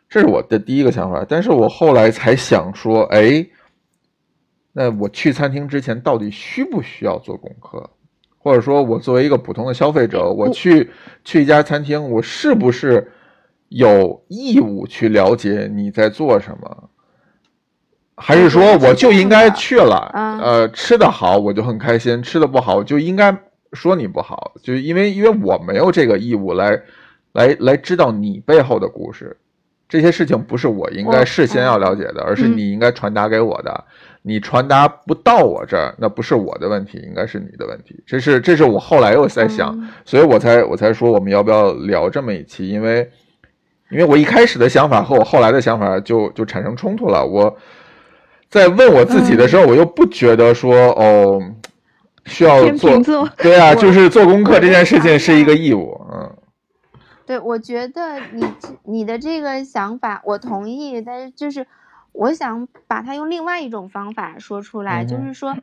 [0.08, 1.24] 这是我的第一个想法。
[1.28, 3.46] 但是我后来才想说，哎，
[4.72, 7.88] 那我去餐厅之前到底需不需要做功课？
[8.48, 10.88] 或者说，我作为一个普通的消费者，我去
[11.22, 13.12] 去一家餐厅，我是不是
[13.68, 16.88] 有义务去了解你在做什么？
[18.16, 20.10] 还是说我就应该去了？
[20.42, 23.36] 呃，吃的好我就很开心，吃的不好我就应该
[23.74, 26.80] 说你不好，就因为因为我没有这个义务来
[27.32, 29.36] 来来知道你背后的故事，
[29.88, 33.84] 这些事情不是我应该事先要了解的，而是你应该传达给我的。
[34.22, 38.02] 你传达不到我这儿，那不是我的问题，应该是你的问题。
[38.04, 39.74] 这是，这是我后来又在想，
[40.04, 43.08] 所以我才我才说我们要不要聊这么一期，因为，
[43.90, 47.24] 因为我一开始的想法和我后来的想法就就产生冲突了。
[47.24, 47.56] 我
[48.50, 51.40] 在问我自己的时候，我又不觉得说哦，
[52.26, 52.90] 需要做，
[53.38, 56.07] 对啊，就是做功课这件事情是一个义务，嗯。
[57.28, 58.44] 对，我觉得你
[58.84, 61.66] 你的这个想法我同意，但是就是。
[62.12, 65.56] 我想把它用另外一种方法说出来，就是说，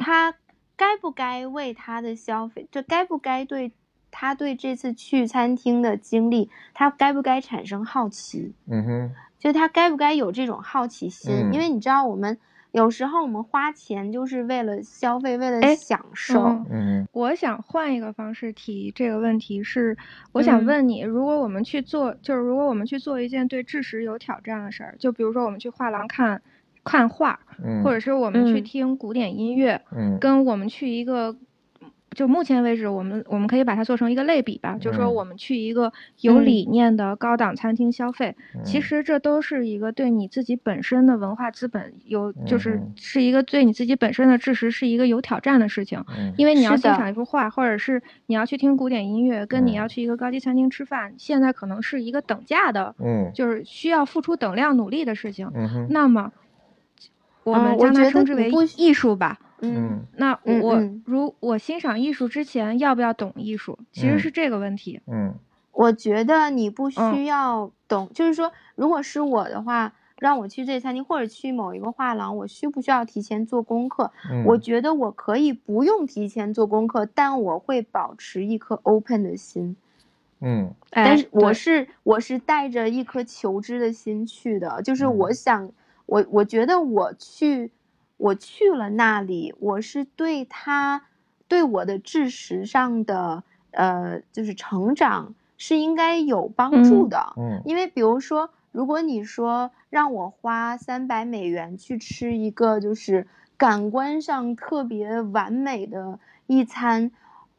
[0.00, 0.32] 他
[0.76, 3.72] 该不该为他的消费，就该不该对
[4.12, 8.54] 他对这次去餐厅的经历，他该不该产生好奇？
[8.70, 11.50] 嗯哼，就他该不该有这种好奇心？
[11.52, 12.38] 因为你知道我们。
[12.76, 16.42] 有时候我们花钱就是为了消费，为了享受。
[16.70, 19.96] 嗯，我想换一个方式提这个问题，是
[20.32, 26.42] 我想问你，如果我们去做，就是如果我们去做一件对知识有挑战的事儿，就比如说我们去画廊看
[26.84, 27.40] 看画，
[27.82, 29.80] 或者是我们去听古典音乐，
[30.20, 31.34] 跟我们去一个。
[32.16, 46.02] 就目前为止，我们我们可以把它做成一个类比吧，就说我们去一个有理念的高档餐厅消费，其实这都是一个对你自己本身的文化资本有，就是是一个对你自己本身的知识是一个有挑战的事情，
[46.38, 55.52] 因为你要欣赏一幅画，或者是你要去听古典音乐，跟你要去一个高级餐厅吃饭，现在可能是一个等价的，嗯，就是需要付出等量努力的事情，
[55.90, 56.32] 那么
[57.44, 59.38] 我们将它称之为艺术吧。
[59.60, 65.00] 嗯，那我如我欣赏艺术之前要不要懂艺术，其实是这个问题。
[65.06, 65.34] 嗯，
[65.72, 74.10] 我觉得你不需要懂，就是说，如果是我的话，让我去这餐厅或者去某一个画廊，我需不需要提前做功课？
[74.44, 79.76] 我觉得我可以不用提前做功课，但我会保持一颗 open 的心。
[80.40, 85.70] 嗯，但是我是我是带着一颗求知的心去的，就是我想，
[86.04, 87.70] 我我觉得我去
[88.16, 91.06] 我去了那里，我是对他
[91.48, 95.34] 对我的知识上的呃，就是成长。
[95.58, 103.26] 是应该有帮助的，嗯，因为比如说，如果你说让我花三百美元去吃一个就是
[103.56, 107.10] 感官上特别完美的一餐，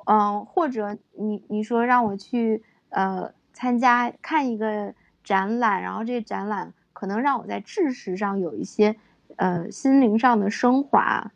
[0.05, 4.93] 嗯，或者你你说让我去呃参加看一个
[5.23, 8.95] 展览，然后这展览可能让我在知识上有一些
[9.35, 11.31] 呃心灵上的升华，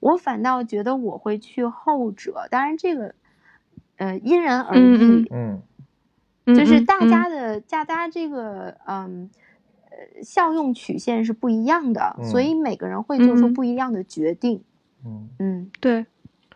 [0.00, 3.14] 我反倒觉得我会去后者，当然这个
[3.96, 5.62] 呃因人而异，嗯。
[6.44, 9.30] 就是大家的大家这个嗯
[9.90, 14.60] 呃效用曲线是不一样的，所以每个人会做出不一样的决定。
[15.06, 16.04] 嗯嗯，对，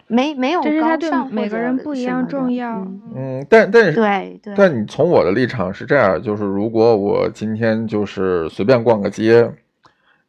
[0.09, 2.85] 没没有高尚每个人不一样重要。
[3.15, 9.49] 嗯，但但是对对，但你从我的立场是这样，就是如果我今天就是随便逛个街，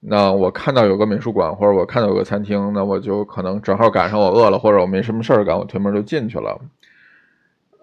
[0.09, 6.57] 那我看到有个美术馆或者我看到有个餐厅，那我就可能正好赶上我饿了或者我没什么事儿干，我推门就进去了。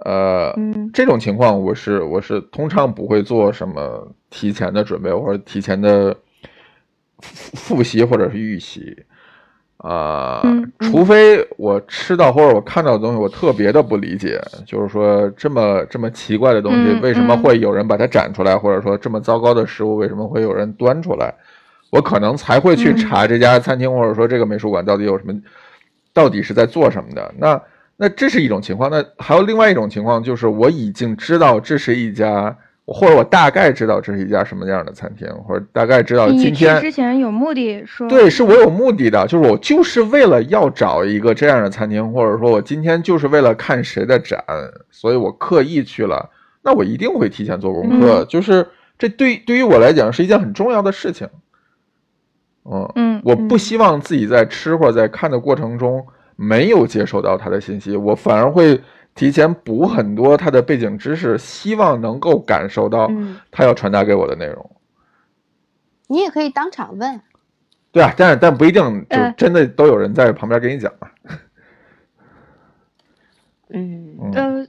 [0.05, 0.55] 呃，
[0.93, 6.17] 这种情况我是我是通常不会做什么提前的准备或者提前的
[7.21, 9.05] 复习或者是预习，
[9.79, 10.43] 啊，
[10.81, 21.35] 除非我吃到或者我看到的东西我特别的不理解，就是说这么这么奇怪的东西为什么会有人把它展出来，或者说这么糟糕的食物为什么会有人端出来，
[21.91, 25.35] 我可能才会去查这家餐厅或者说这个美术馆到底有什么，
[26.13, 27.35] 到底是在做什么的。
[27.39, 27.61] 那。
[27.97, 32.55] 那这是一种情况，那还有另外一种情况，就是我已经知道这是一家，
[32.87, 44.43] 或者我大概知道这是一家什么样的餐厅，或者大概知道今天之前有目的说对，是我有目的的，就是我就是为了要找一个这样的餐厅，或者说我今天就是为了看谁的展，
[44.91, 46.29] 所以我刻意去了，
[46.65, 48.67] 那我一定会提前做功课，就是
[48.99, 51.29] 这对对于我来讲是一件很重要的事情。
[52.65, 56.05] 嗯嗯，我不希望自己在吃或者在看的过程中。
[56.37, 58.83] 没有接收到他的信息，我反而会
[59.15, 63.09] 提前补很多他的背景知识，希望能够感受到
[63.53, 64.69] 他要传达给我的内容。
[66.09, 67.21] 你也可以当场问。
[67.93, 71.13] 对啊，但是但不一定就真的都有人在旁边给你讲啊。
[73.71, 74.67] 嗯呃，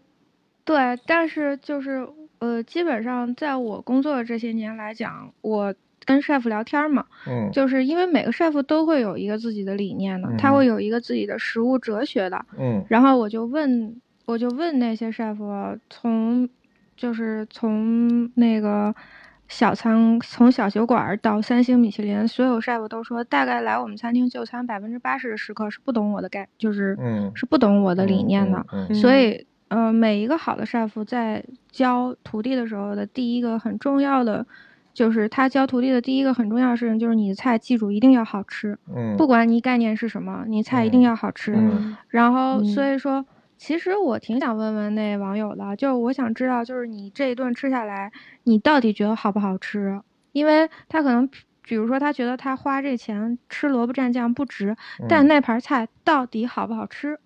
[0.64, 5.74] 对，但是就是呃，基本上在我工作的这些年来讲，我。
[6.06, 16.48] 跟 chef 聊天嘛，嗯，就是因为每个 chef 都会有一个自己的理念的，他会有一个自己的食物哲学的，嗯，然后我就问，我就问那些 chef，从
[16.96, 18.94] 就是从那个
[19.48, 26.96] 小餐，从小酒馆到三星米其林，所有 chef 都说，大概来我们餐厅就餐百分之八十的食客是不懂我的概，就是
[27.34, 28.64] 是不懂我的理念的，
[28.94, 34.46] 所以，呃，每一个好的 chef 在教徒弟的时候的第一个很重要的。
[34.96, 38.76] 就是他教徒弟的第一个很重要的事情，就是你的菜记住一定要好吃。
[38.88, 41.54] 嗯，不管你概念是什么，你菜一定要好吃。
[41.54, 43.26] 嗯，然后所以说，
[43.58, 48.10] 其实我挺想问问那网友的，就是我想知道，就是你这一顿吃下来，
[48.44, 50.00] 你到底觉得好不好吃？
[50.32, 51.30] 因为他可能，
[51.62, 54.78] 比如说他觉得他花这钱吃萝卜蘸酱不值，
[55.10, 57.20] 但那盘菜到底好不好吃？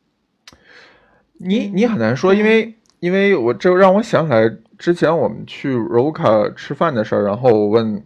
[1.38, 4.52] 你你很难说，因为因为我这让我想起来。
[4.80, 8.02] 之前我们去 Roca 吃饭的事儿，然后我问，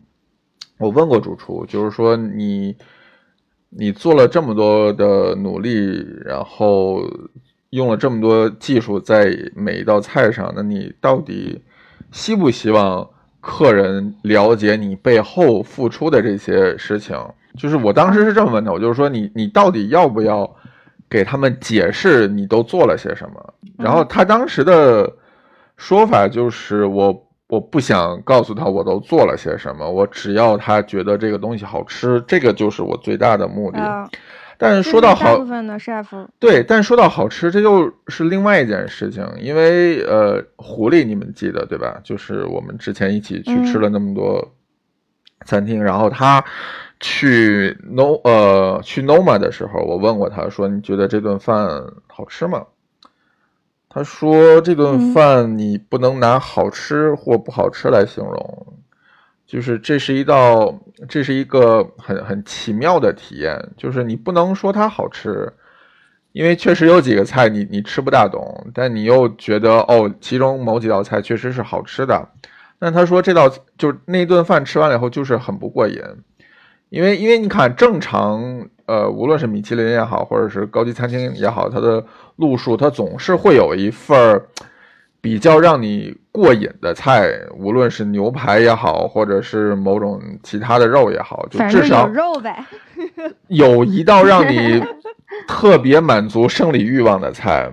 [0.79, 2.75] 我问过主厨，就是说你，
[3.69, 7.03] 你做了这么多的努力，然后
[7.69, 11.61] 用了这么多技术在每一道菜上，那你到底
[12.11, 13.07] 希不希望
[13.39, 17.15] 客人了解你背后付出的这些事情？
[17.55, 20.51] 就是我当时是这么问的，我就是说你，你到底要不要
[21.07, 23.53] 给他们解释你都做了些什么？
[23.77, 25.07] 然后他当时的。
[25.83, 34.09] 说法就是我我不想告诉他我都做了些什么，我只要他觉得这个东西好吃，这个就是我最大的目的。
[34.57, 36.05] 但是说到好，部分的 chef
[36.39, 39.27] 对，但说到好吃，这又是另外一件事情。
[39.41, 41.99] 因为呃，狐狸你们记得对吧？
[42.01, 44.53] 就是我们之前一起去吃了那么多
[45.45, 46.41] 餐厅，然后他
[47.01, 51.67] 去 no 呃去 noma 的时候，我问过他说：“你觉得这顿饭
[52.07, 52.63] 好吃吗？”
[53.93, 58.73] 他说：“这顿饭你不能拿好吃或不好吃来形容，
[59.45, 63.69] 就是这是一道，这是一个很很奇妙的体验。
[63.77, 65.53] 就是你不能说它好吃，
[66.31, 72.29] 因为确实有几个菜你你吃不大懂，但你又觉得哦，其中某几道菜确实是好吃的。
[72.79, 76.01] 那他说这道就那顿饭吃完了以后就是很不过瘾，
[76.89, 82.03] 因为因为你看正常呃，无论是米其林也好，或者是高级餐厅也好，它的
[82.35, 84.45] 路数它总是会有一份儿
[85.21, 92.65] 比较让你过瘾的菜，无论是牛排也好，或者是某种其他的肉也好，就至少有肉呗，
[93.47, 94.83] 有一道让你。
[95.47, 97.67] 特别满足生理欲望的菜，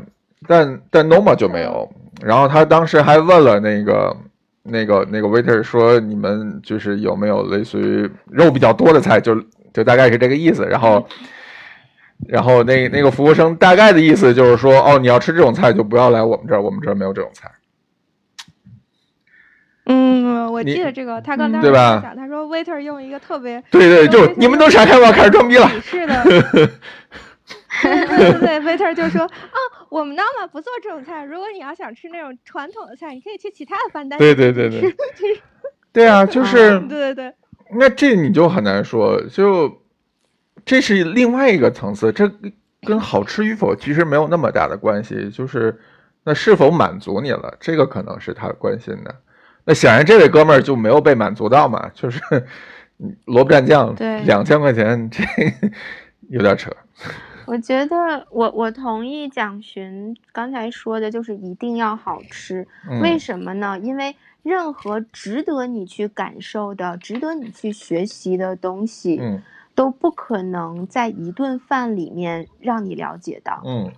[0.48, 1.88] 但但 Noma 就没有。
[2.22, 4.16] 然后他当时还问了那个
[4.62, 9.34] 那个那个 waiter 说：“你们就是有没有类似于肉比较多的菜？”就
[9.72, 10.64] 就大概是这个意思。
[10.66, 11.06] 然后
[12.28, 17.50] 然后那那个服务生大概的意思就是说：“哦，你要吃这种菜就不要来我们这儿，我们这儿没有这种菜。”
[19.86, 22.00] 嗯，我记得这个，他刚才对吧？
[22.14, 25.68] 他说 waiter 用一个特别对对，就你们都闪开吧，开始装逼了。
[25.80, 26.22] 是的。
[27.82, 29.56] 对对对，waiter 就说啊，
[29.88, 31.24] 我们 Nama 不做这种菜。
[31.24, 34.18] 如果你要想吃那种传统的菜，你可以去其他的饭店。
[34.18, 34.94] 对对对对，
[35.90, 37.34] 对啊，就是对对对。
[37.72, 39.82] 那这你就很难说，就
[40.64, 42.30] 这是另外一个层次，这
[42.82, 45.78] 跟好吃与否其实没有那么大的关系，就是
[46.24, 49.14] 那是否满足你了，这个可能是他关心的。
[49.64, 52.20] 那显然这位哥们儿就没有被满足到嘛，就是
[53.26, 53.94] 萝卜蘸酱，
[54.24, 55.22] 两千块钱，这
[56.28, 56.70] 有点扯。
[57.46, 62.66] 我觉得我我同意蒋勋刚才说的，就是一定要好吃。
[63.02, 63.78] 为什么呢？
[63.78, 69.20] 因为任何值得你去感受的、值得你去学习的东西，
[69.74, 73.62] 都不可能在一顿饭里面让你了解到。
[73.64, 73.90] 嗯，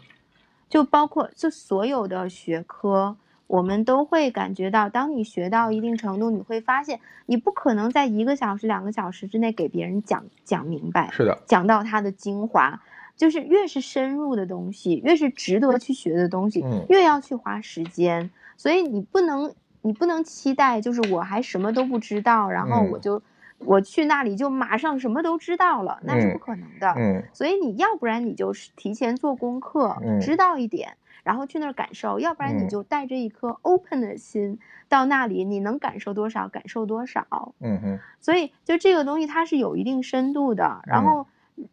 [0.69, 3.17] 就包括就所有的学科，
[3.47, 12.83] 我们都会感觉到，当你学到一定程度，你会发现你不可能在一个小时、两个小时之内给别人讲讲明白，是的，讲到它的精华。
[13.15, 18.31] 就是越是深入的东西，越是值得去学的东西，越要去花时间。
[18.57, 23.21] 所以你不能，你不能期待，就是我还什么都不知道，然后我就
[23.59, 26.93] 我去那里就马上什么都知道了，那是不可能的。
[26.97, 34.59] 嗯，所以你要不然你就是提前做功课，知道一点，然后去那儿感受；要不然你就带着一颗 open 的心
[34.89, 37.55] 到那里，你能感受多少，感受多少。
[37.61, 38.01] 嗯哼。
[38.21, 40.81] 所以就这个东西，它是有一定深度的。
[40.87, 41.27] 然后。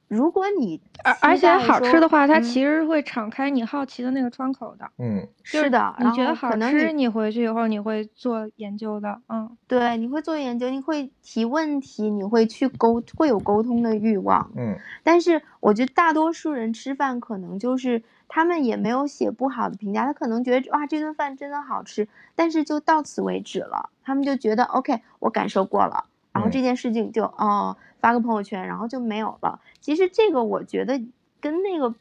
[0.08, 4.90] 如果你而而且好吃的话，它其实会敞开你好奇的那个窗口的。
[4.98, 5.96] 嗯，是的。
[6.00, 9.22] 你觉得好吃，你回去以后你会做研究的。
[9.30, 14.52] 嗯，对，你会做研究，你会提问题，你会去沟，会有沟通的欲望。
[14.56, 14.78] 嗯。
[15.04, 23.90] 但是我觉得大多数人吃饭可能就是他们也没有写不好的评价，他可能觉得哇这顿饭真的好吃，但是就到此为止了。
[24.04, 27.78] 他们就觉得 OK，我感受过了，然后这件事情就哦。
[28.02, 29.60] 发个朋友圈，然后就没有了。
[29.82, 31.02] 其实这个我觉得
[31.42, 31.94] 跟那个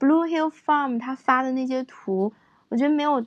[0.00, 2.32] Blue Hill Farm 他发的那些图，
[2.70, 3.24] 我觉得没有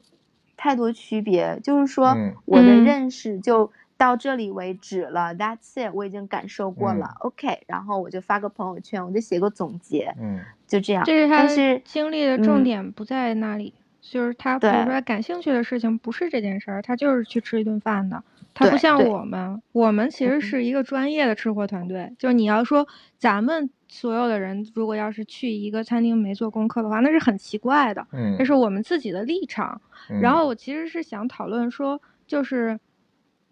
[0.58, 1.58] 太多区别。
[1.64, 2.14] 就是说，
[2.44, 5.34] 我的认识就到这里为止了。
[5.34, 7.16] That's it，我已经感受过了。
[7.22, 10.14] OK，然后我就发个朋友圈，我就写个总结。
[10.20, 11.06] 嗯，就这样。
[11.06, 18.22] 这是他是经历的重点不在那里，就是他比如说感兴趣的事情不是这件事儿，他就是去吃一顿饭的。
[18.54, 22.14] 他不像我们，我们其实是一个专业的吃货团队。
[22.20, 22.86] 就是你要说
[23.18, 28.06] 咱们所有的人，如果要是去一个餐厅没做功课的话，那是很奇怪的。
[28.12, 29.80] 嗯，这是我们自己的立场。
[30.22, 32.78] 然后我其实是想讨论说，就是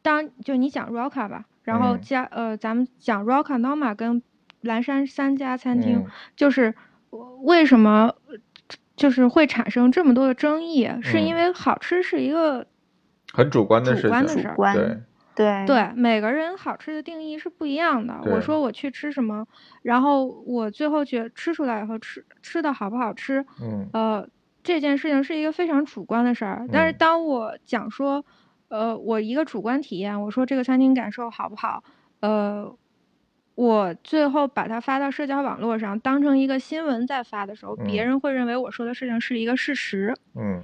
[0.02, 4.22] 当就你讲 Roca 吧，然后加呃，咱们讲 Roca Noma 跟
[4.62, 6.76] 蓝山三家餐厅，就是
[7.44, 8.14] 为什么
[9.00, 12.68] 就是会产生这么多的争议，是因为好吃是一个。
[13.32, 14.98] 很主观的事情，主观对
[15.36, 18.20] 对对，每个人好吃的定义是不一样的。
[18.26, 19.46] 我说我去吃什么，
[19.84, 24.28] 然后我最后觉吃出来以后吃吃的好不好吃，嗯呃，
[24.64, 26.68] 这件事情是一个非常主观的事儿。
[26.72, 28.26] 但是当我讲说，
[28.68, 31.84] 呃，我一个主观体验，我说这个餐厅感受好不好，
[32.22, 32.76] 呃，
[33.60, 40.64] 我最后把它发到社交网络上，当成一个新闻在发的时候，别人会认为我说的事情是一个事实，嗯。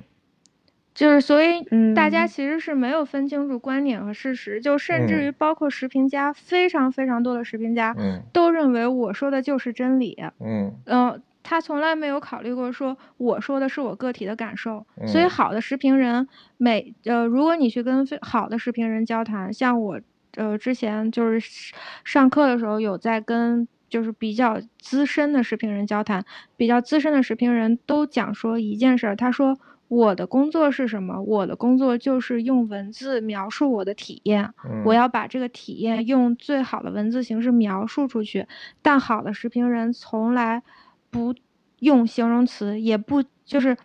[0.93, 1.61] 就是，所以
[1.93, 7.93] 大家其实是没有分清楚观点和事实，就甚至于包括食评家，非常非常多的食评家，
[8.31, 10.17] 都认为我说的就是真理。
[10.39, 14.87] 嗯，呃，他从来没有考虑过说我说的是我个体的感受。
[15.05, 16.25] 所以，好的视频人，
[16.55, 19.99] 每呃，如果你去跟好的视频人交谈，像我，
[20.35, 21.71] 呃，之前就是
[22.03, 26.25] 上课的时候有在跟就是比较资深的视频人交谈，
[26.55, 29.57] 比较资深的视频人都讲说一件事儿，他说。
[29.87, 31.21] 我的工作是什么？
[31.21, 34.51] 我的工作就是用文字描述我的体验。
[34.83, 38.47] 我要把这个体验用最好的文字形式描述出去。
[38.81, 40.63] 但好的视频人从来
[41.11, 41.35] 不
[41.77, 43.77] 用形容词，也不就是，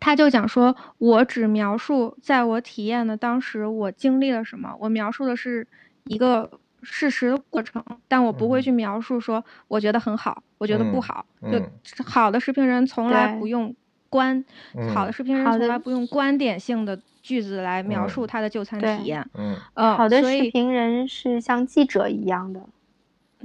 [0.00, 5.66] 他就讲说，我只描述在我体验的当时我经历了什么，我描述的是
[6.04, 6.50] 一个
[6.82, 13.74] 事实的过程，但我不会去描述说我觉得很好，我觉得不好，就好的视频人从来不用
[14.08, 14.44] 观，
[14.92, 19.56] 好的视频人从来不用观点性的句子来描述他的就餐体验，嗯，
[19.96, 22.68] 好的视频人是像记者一样的。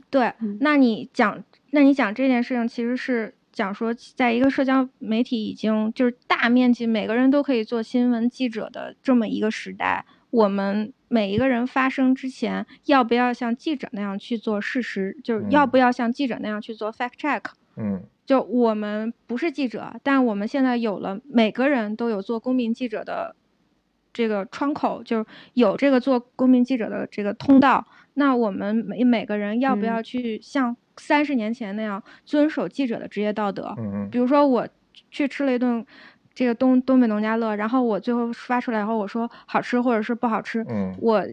[0.10, 17.42] 对，那你讲，那你讲这件事情，其实是讲说，在一个社交媒体已经就是大面积每个人都可以做新闻记者的这么一个时代，我们每一个人发声之前，要不要像记者那样去做事实，就是要不要像记者那样去做 fact check？
[17.78, 23.36] 嗯，就我们不是记者，但我们现在有了，每个人都有做公民记者的
[24.14, 27.88] 这个窗口，就是有这个做公民记者的这个通道。
[28.14, 33.74] 那我们每每个人要不要去像三十年前那样遵守记者的职业道德？
[33.78, 34.68] 嗯比如说我
[35.12, 35.86] 去吃了一顿
[36.34, 41.24] 这个东东北农家乐，然后我最后发出来以后我说好吃或者是不好吃，嗯，我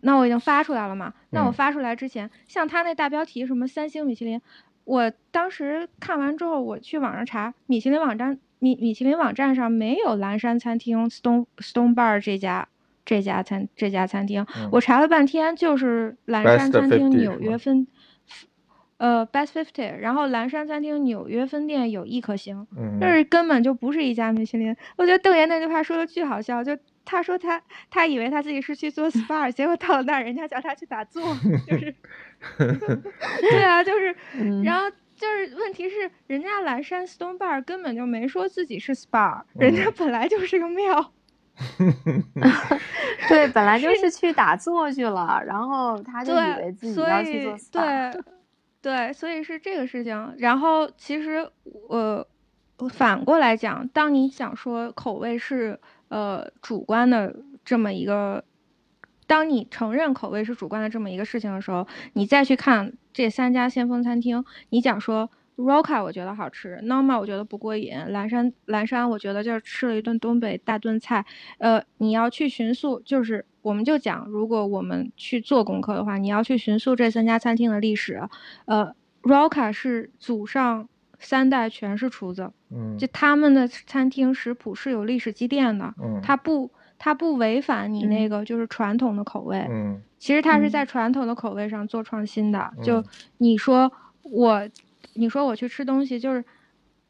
[0.00, 1.12] 那我已经发出来了嘛？
[1.30, 4.40] 那我发出来之前，像他那大标题什么三星米其林，
[4.84, 12.68] 我当时看完之后我去网上查，米其林网站米米其林网站上没有蓝山餐厅 Stone Stone Bar 这家。
[13.06, 17.86] 这家餐这家餐厅，我查了半天，就是蓝山餐厅纽约分，
[18.96, 22.66] 呃，Best Fifty，然后蓝山餐厅纽约分店有一颗星，
[23.00, 24.74] 就是根本就不是一家米其林。
[24.96, 31.22] 我觉得邓岩那句话说的巨好笑，就他说他他以为他自己是去做 SPA，结果到了那儿，人家叫他去打坐，
[31.66, 31.94] 就是，
[32.58, 34.14] 对啊，就是，
[34.62, 41.12] 然后就是问题是，人家蓝山 Stone Bar 根本就没说自己是 SPA，人家本来就是个庙。
[43.28, 48.12] 对，本来就是去打坐去了，然后他就以为自己要去做 SPA。
[48.12, 48.22] 对，
[48.84, 50.34] 对，所以是这个事情。
[50.36, 51.50] 然后其实
[51.88, 52.26] 我
[52.90, 58.44] 反过来讲，当你想说口味是呃主观的这么一个，
[59.26, 65.30] 当你承认口味是主观的这么一个事情的时候，你再去看这三家先锋餐厅，你讲说。
[65.56, 71.24] Roca 我觉得好吃，Norma 我觉得不过瘾，蓝山蓝山我觉得就是吃了一顿东北大炖菜。
[71.58, 78.20] 呃，你要去寻溯，就是我们就讲，如果我们去做功课的话，你要去寻溯这三家餐厅的历史。
[78.66, 80.86] 呃，Roca 是祖上
[81.18, 92.70] 三代全是厨子，嗯，就他们的餐厅食谱是有历史积淀的，嗯，它不它不违反你那个就是传统的口味，嗯，其实它是在传统的口味上做创新的。
[92.82, 93.02] 就
[93.38, 93.90] 你说
[94.22, 94.68] 我。
[95.16, 96.44] 你说我去吃东西，就是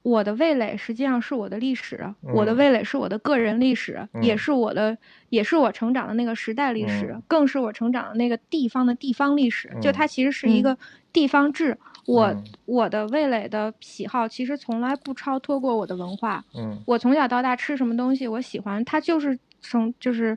[0.04, 4.96] 我的味蕾实际上是我的历史，我的味蕾是我的个人历史，也是我的，
[5.30, 9.74] 也是我成长的那个时代历史，更是我成长的那个地方的地方历史。
[9.80, 10.76] 就它其实是一个
[11.10, 11.76] 地方志。
[12.06, 12.36] 我
[12.66, 16.44] 我的味蕾的喜好其实从来不超脱过我的文化。
[16.54, 20.36] 嗯，我从小到大吃什么东西，我喜欢它就是生就是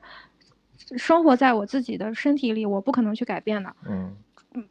[0.95, 3.75] 生活在我自己的身体里，我不可能去改变的。
[3.85, 4.15] 嗯。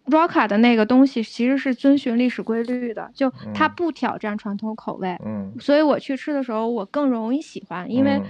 [0.07, 8.21] Roca 的那个东西其实是遵循历史规律的，就它不挑战传统口味，嗯，所以我去吃的时候我更容易喜欢，因为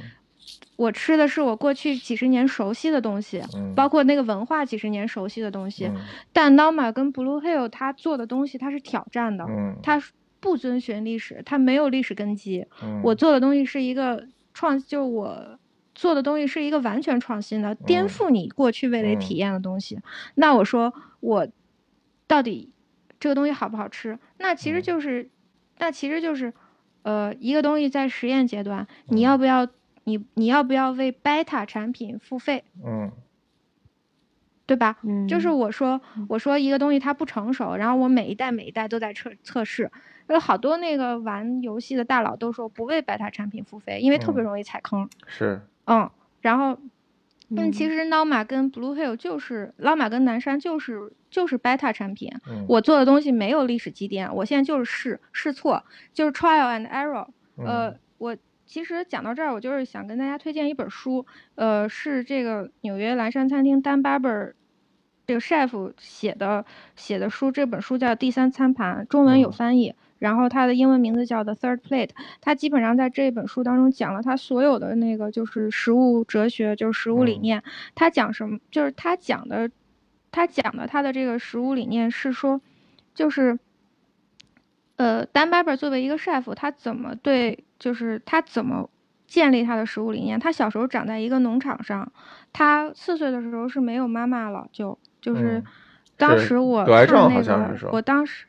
[0.77, 3.43] 我吃的是我过去几十年熟悉的东西，
[3.75, 5.91] 包括那个文化几十年熟悉的东西。
[6.33, 10.03] 但 Norma 跟 Blue Hill 他做的东西它是挑战的，嗯，它
[10.41, 12.67] 不遵循历史，它没有历史根基。
[13.03, 15.59] 我做的东西是一个创，就我。
[15.97, 19.99] 做的东西是一个完全创新的、颠覆你过去味蕾体验的东西。
[20.35, 21.49] 那我说我
[22.27, 22.71] 到底
[23.19, 24.19] 这个东西好不好吃？
[24.37, 25.31] 那其实就是，
[25.79, 26.53] 那其实就是，
[27.03, 29.67] 呃，一个东西在实验阶段，你要不要
[30.05, 32.63] 你你要不要为 beta 产品付费？
[32.85, 33.11] 嗯，
[34.67, 34.99] 对吧？
[35.03, 39.91] 嗯，就是我说我说一个东西它不成熟，然后我每一代每一代都在测测试。
[40.29, 45.09] 有好多那个玩游戏的大佬都说不为 beta 产品付费，因为特别容易踩坑。
[45.27, 45.63] 是。
[45.87, 46.11] 嗯，
[46.41, 46.79] 然后，
[47.51, 52.31] 嗯，其实 Norma 跟 Blue Hill 就是 Norma 跟南山就是就是 beta 产品。
[52.69, 55.83] 我做的东西没有历史积淀，我现在就是试试错，
[56.13, 57.27] 就是 trial and error。
[57.65, 61.25] 呃，我其实讲到这儿，我就是想跟大家推荐一本书，
[61.55, 64.55] 呃，是这个纽约蓝山餐厅 Dan Barber
[65.27, 66.65] 这个 chef 写的
[66.97, 69.95] 写的书，这本书叫《第三餐盘》，中文有翻译。
[70.19, 72.11] 然后它的英文名字叫 The Third Plate，
[72.41, 77.63] 它基本上在这本书当中讲了它所有的那个就是食物哲学，就是食物理念。
[77.95, 78.59] 他讲什么？
[78.71, 79.71] 就是他讲的，
[80.33, 82.61] 他讲的他的这个食物理念是说，
[83.15, 83.59] 就是，
[84.97, 88.89] 呃，Dan Barber 作为一个 chef，他怎么对，就是他怎么
[89.27, 90.41] 建立他的食物理念？
[90.41, 92.11] 他小时候长在一个农场上，
[92.55, 95.63] 他四岁的时候是没有妈妈了，就就是
[96.17, 98.47] 当时我看那个，我当时。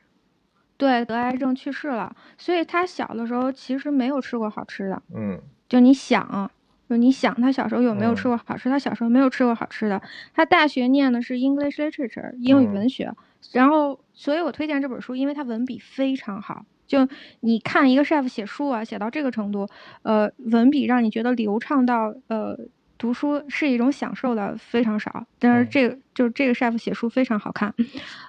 [0.78, 5.02] 对，得癌症去世了，所以他小的时候其实没有吃过好吃的。
[5.16, 6.50] 嗯，就你想，
[6.88, 8.70] 就你想他小时候有没有吃过好吃？
[8.70, 10.02] 他小时候没有吃过好吃的。
[10.34, 13.12] 他大学念的是 English Literature 英语文学，
[13.52, 16.66] 然后，所以我推荐这本书，因为他文笔非常好。
[16.86, 17.06] 就
[17.42, 19.68] 你看一个 chef 写书啊，写到这个程度，
[20.04, 22.58] 呃，文笔让你觉得流畅到，呃，
[22.98, 25.26] 读书是一种享受的非常少。
[25.38, 27.74] 但是这个就是这个 chef 写书非常好看，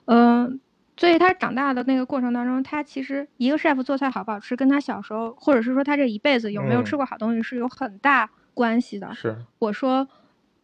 [0.07, 0.59] 嗯，
[0.99, 9.15] 所以他长大的那个过程当中，他其实一个 chef 做菜好不好吃，跟他小时候或者是说他这一辈子有没有吃过好东西是有很大关系的。
[9.15, 10.07] 是，我说，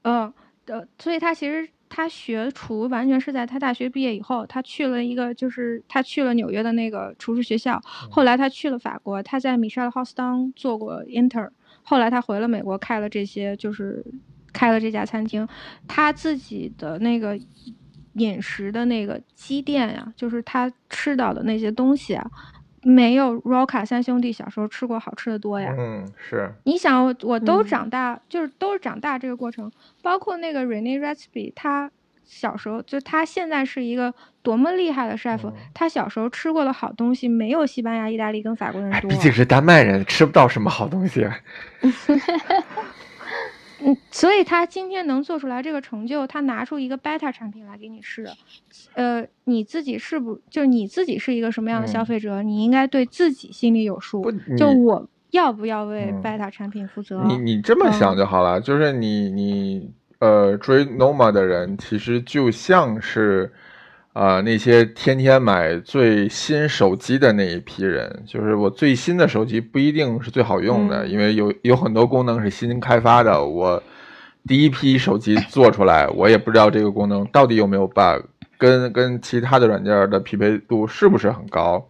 [0.03, 0.31] 呃，
[0.67, 1.67] 呃，所以他其实。
[1.97, 11.49] 他学厨完全是在他大学毕业以后，他去了一个就是他去了纽约的那个厨师学校，后来他去了法国，他在米歇尔·豪斯当做过 inter，
[11.85, 14.05] 后来他回了美国开了这些就是
[14.53, 15.47] 开了这家餐厅，
[15.87, 17.39] 他自己的那个
[18.15, 22.25] 饮食的那个积淀呀，就是他吃到的那些东西啊。
[22.87, 25.75] 没有 Roca 三兄弟小时候吃过好吃的多呀。
[25.79, 26.53] 嗯，是。
[26.65, 31.91] 你想，我我都长大，就是都是长大这个过程，包括那个 Rene Recipe，他
[32.27, 34.13] 小时候就他现在是一个
[34.43, 39.09] 多么厉害的 chef，他小时候吃过的好东西没有西班牙、意大利跟法国人多。
[39.09, 41.27] 毕竟是丹麦人，吃不到什么好东西。
[43.85, 48.27] 嗯，所以他今天能做出来这个成就，他拿出一个 beta 产品来给你试，
[48.95, 54.33] 呃，你自己是不就是你自己是一个什么样的消费者，你应该对自己心里有数。
[54.57, 57.23] 就我要不要为 beta 产品负责？
[57.29, 63.53] 你你这么想就好了，就是你你呃追 Noma 的人，其实就像是。
[64.15, 73.45] 啊，那些天天买最新手机的那一批人，就是我最新的手机不一定是最好用的，因为有有很多功能是新开发的。
[73.45, 73.83] 我
[74.47, 78.25] 第一批手机做出来，我也不知道这个功能到底有没有 bug，
[78.57, 81.85] 跟跟其他的软件的匹配度是不是很高。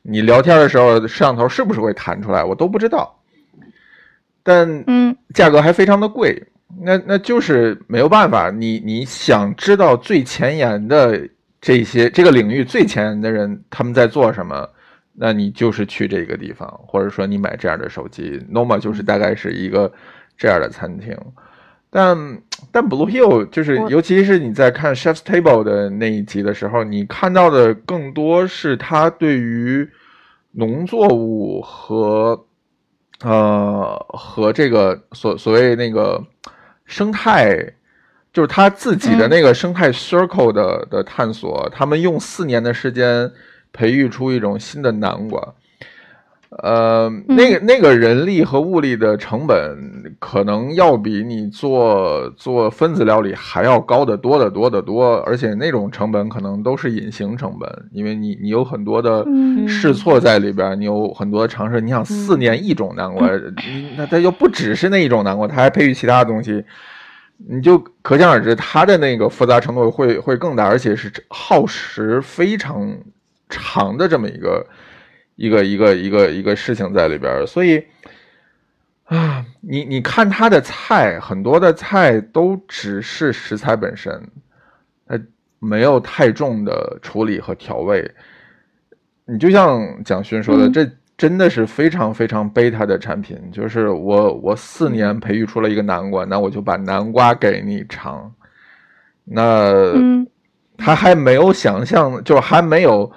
[0.00, 3.14] 你聊天的时候，摄像头是不是会弹出来，我都不知道。
[4.42, 6.44] 但嗯，价格还非常的贵，
[6.80, 8.50] 那那就是没有办法。
[8.50, 11.28] 你你想知道最前沿的。
[11.60, 14.68] 这些这个领域最前沿的人他们在做什么？
[15.20, 18.40] 那你就是去这个地方，或者说你买这样的手机。
[18.52, 19.92] Noma 就是大概是一个
[20.36, 21.12] 这样的餐厅，
[21.90, 22.16] 但
[22.70, 29.88] 但 Blue Hill 就是，尤其是你在看 Chef's Table 的那一集的时候，你看到的更多是他对于
[30.52, 32.46] 农作物和
[33.24, 36.24] 呃和这个所所谓那个
[36.86, 37.74] 生态。
[38.38, 43.28] 就是他自己的那个生态 circle 的的探索，他们用四年的时间
[43.72, 45.54] 培育出一种新的南瓜，
[46.62, 49.76] 呃，那个那个人力和物力的成本
[50.20, 59.26] 可能要比你做做分子料理还要高得多得多得多，而且那种成本可能都是隐形成本，因为你你有很多的
[59.66, 61.80] 试错在里边，你有很多的尝试。
[61.80, 63.28] 你想四年一种南瓜，
[63.96, 66.64] 那它又不只是那一种南瓜，它还培育其他的东西。
[67.40, 72.98] 你就可想而知，它的那个复杂程度会会更大，而且是耗时非常
[73.48, 74.66] 长的这么一个
[75.36, 77.46] 一个一个一个一个事情在里边。
[77.46, 77.84] 所以
[79.04, 84.30] 啊，你你看它的菜，很多的菜都只是食材本身，
[85.06, 85.18] 它
[85.60, 88.10] 没有太重的处理和调味。
[89.26, 90.90] 你就像蒋勋说的，这。
[91.18, 98.32] 真的是非常非常贝塔的产品，就是我我四年培育出了一个南瓜，那我就把南瓜给你尝，
[99.24, 99.92] 那
[100.76, 103.10] 他还没有想象，就是还没有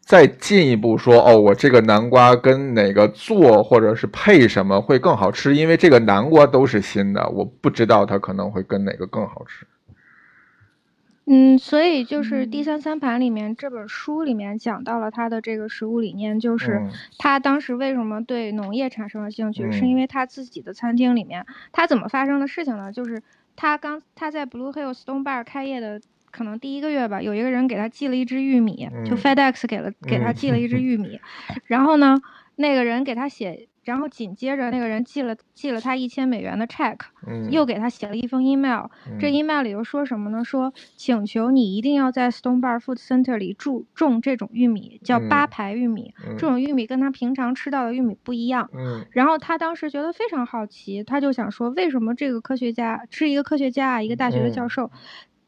[0.00, 9.66] 再进一步说哦，我这个南瓜跟哪个做或者是配什么会更好吃，因为这个南瓜都是新的，我不知道它可能会跟哪个更好吃。
[11.24, 16.82] 嗯，所以就是第三三盘里面这本书里面讲到了他的这个食物理念，就是
[17.16, 22.92] 他当时为什么对农业产生了兴趣，是因为他自己的餐厅里面，他怎么发生的事情呢？
[22.92, 23.22] 就是
[23.54, 26.00] 他刚他在 Blue Hill Stone Bar 开业的
[26.32, 31.20] 可能第一个月吧，有一个人给他寄了一只玉米，就 FedEx 给了给他寄了一只玉米，
[31.66, 32.20] 然后呢，
[32.56, 33.68] 那个人给他写。
[33.84, 36.98] 然后紧接着那个人寄了寄了他一千美元的 check，
[37.50, 38.86] 又给他写了一封 email。
[39.20, 40.44] 这 email 里又说什么呢？
[40.44, 46.14] 说请求你一定要在 Stone Bar Food Center 里种种这种玉米，叫八排玉米。
[46.38, 48.70] 这种玉米跟他平常吃到的玉米不一样。
[49.10, 54.90] 然后他当时觉得非常好奇，他就想说，为什么这个科学家是一个科学家，一个大学的教授？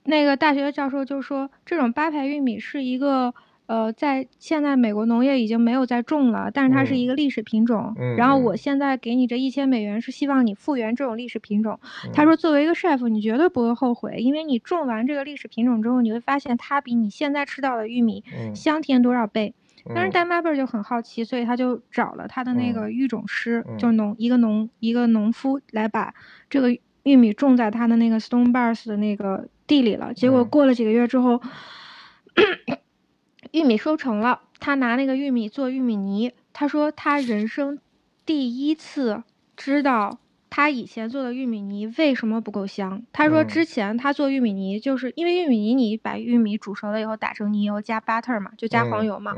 [0.02, 3.32] 那个大学的教授就说，这种八排玉米是一个。
[3.66, 7.94] 呃，在现在美国农业已经没有在种了，但是它是一个历史品种。
[8.16, 11.78] 然后我现在给你这一千美元，是希望你复原这种历史品种。
[12.12, 18.22] 他说，作为一个 chef，你绝对不会后悔，因为你种完这个历史品种之后，你会发现它比你现在吃到的玉米
[18.54, 19.54] 香甜多少倍。
[19.94, 26.14] 但是 Dan Mabber 就很好奇，所以他就找了他的那个育种师，就农一个农一个农夫来把
[26.48, 30.14] 这个玉米种在他的那个 Stone Bars 的那个地里了。
[30.14, 31.38] 结果过了几个月之后，
[33.54, 36.32] 玉米收成了，他拿那个玉米做玉米泥。
[36.52, 37.78] 他说他人生
[38.26, 39.22] 第一次
[39.56, 40.18] 知道。
[40.56, 43.02] 他以前做的玉米泥为什么不够香？
[43.12, 49.34] 他说之前他做玉米泥就是因为玉米泥，你把玉米煮熟了以后打成泥油加 butter 嘛，就加黄油嘛。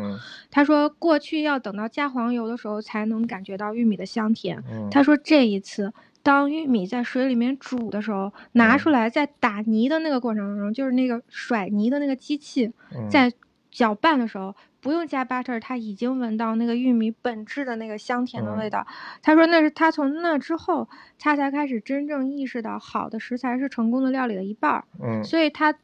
[0.50, 4.62] 他说过去要等到加黄油的时候才能感觉到玉米的香甜。
[4.90, 5.90] 他说这一次
[6.22, 12.70] 当玉米在水里面煮的时候，拿出来在打泥的那个过程中，就是那个甩泥的那个机器
[13.10, 13.32] 在
[13.76, 14.54] 搅拌的时候。
[14.78, 18.86] 不用加 butter，他已经闻到那个玉米本质的那个香甜的味道。
[19.20, 24.84] 他说那是他从那之后，他才开始真正意识到好的食材是成功的料理的一半儿。
[25.02, 25.74] 嗯，所以他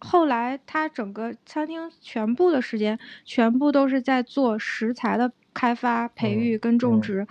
[0.00, 7.28] 后来他整个餐厅全部的时间全部都是在做食材的开发、培育跟种植。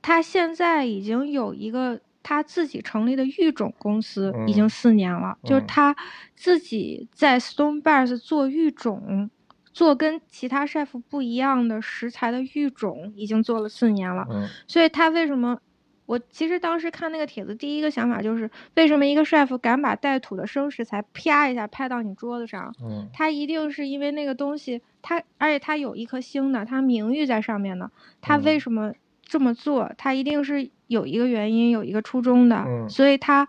[0.00, 5.94] 他现在已经有一个他自己成立的育种公司，已经四年了，就是他
[6.34, 9.30] 自己在 Stone Bars 做育种。
[9.74, 14.26] 做跟其他 chef 不一样的食材的育种已经做了四年了，
[14.66, 15.58] 所以他为什么？
[16.04, 22.74] 我其实当时看那个帖子，第一个想法就是，为什么一个 chef 敢把带土的生食材啪一下拍到你桌子上？
[22.84, 27.90] 嗯，他一定是因为那个东西，他而且他有一颗星的，他名誉在上面呢。
[28.20, 28.92] 他为什么
[29.22, 29.92] 这么做？
[29.96, 32.66] 他一定是有一个原因，有一个初衷的。
[32.88, 33.48] 所以他。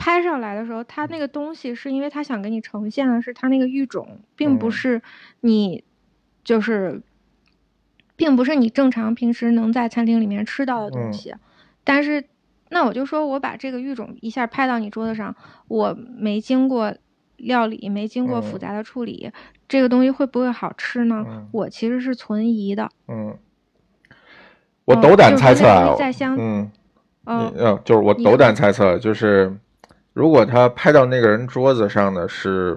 [0.00, 5.02] 拍上来的时候，他那个东西是因为他想给你呈现的是他那个育种，并不是
[5.40, 5.82] 你，
[6.44, 7.02] 就是，
[8.14, 11.34] 并不是你正常平时能在餐厅里面吃到的东西。
[11.82, 12.24] 但是，
[12.68, 15.34] 那我就说我把这个育种一下拍到你桌子上，
[15.66, 16.94] 我没经过
[17.36, 19.32] 料理，没经过复杂的处理，
[19.66, 21.48] 这个东西会不会好吃呢？
[21.50, 22.88] 我其实是存疑的。
[23.08, 23.36] 嗯，
[24.88, 25.94] 我斗胆猜测啊，
[26.38, 26.70] 嗯，
[27.26, 27.52] 嗯，
[27.84, 29.54] 就是我斗胆猜测，就是。
[30.14, 32.76] 如果他拍到那个人桌子上的是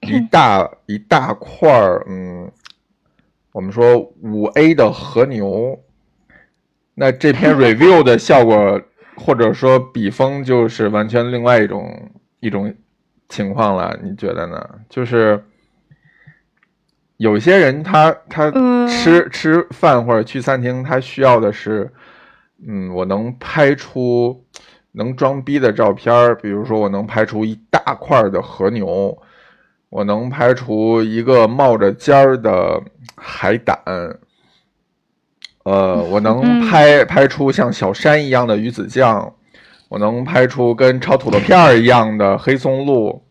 [0.00, 2.50] 一 大一大块儿，嗯，
[3.52, 5.78] 我们说五 A 的和牛，
[6.94, 8.80] 那这篇 review 的效果
[9.16, 12.10] 或者说笔锋就是完全另外一种
[12.40, 12.74] 一种
[13.28, 14.66] 情况了，你觉得呢？
[14.88, 15.44] 就是
[17.16, 18.50] 有些人他他
[18.88, 21.92] 吃吃饭或者去餐厅，他需要的是，
[22.66, 24.42] 嗯，我能拍出。
[24.98, 29.14] 能装逼的照片儿，比如说我能拍出一大块的和牛，
[29.90, 32.82] 我能拍出一个冒着尖儿的
[33.14, 33.78] 海胆，
[35.64, 39.34] 呃，我能拍拍出像小山一样的鱼子酱，
[39.90, 43.22] 我能拍出跟炒土豆片儿一样的黑松露，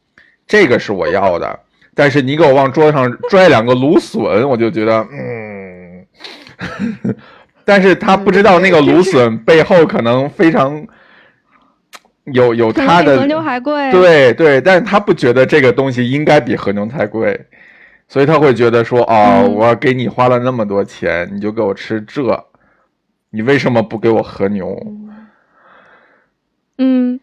[0.46, 1.62] 这个是我要的。
[1.96, 6.06] 但是你给我往桌子上 拽两个芦笋，我就觉得， 嗯，
[7.66, 10.86] 但是他不知道那个芦笋背后可能非常。
[12.34, 17.40] 有有他的和牛还贵，对对，但是他不觉得这个东西应该比和牛太贵，
[18.08, 22.44] 所以他会觉得说，哦，我给你花了那么多钱，你就给我吃这，
[23.30, 24.76] 你为什么不给我和牛？
[26.80, 27.20] 嗯，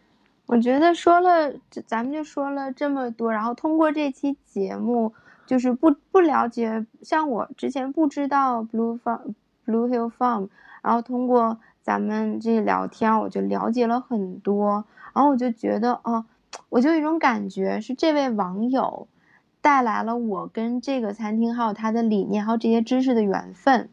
[0.46, 1.52] 我觉得说了，
[1.86, 5.12] 咱们就说了这么多，然后通过这期节目，
[5.46, 9.34] 就是不不了解，像我之前不知道 Blue Farm
[9.66, 10.48] Blue Hill Farm，
[10.82, 11.58] 然后通过。
[11.84, 16.24] 咱们这聊天，我就了解了很多，然后我就觉得，哦，
[16.68, 19.08] 我就有一种感觉，是这位网友
[19.60, 23.90] 带来了我跟这个餐厅还有他的理念还有这些知识的缘分。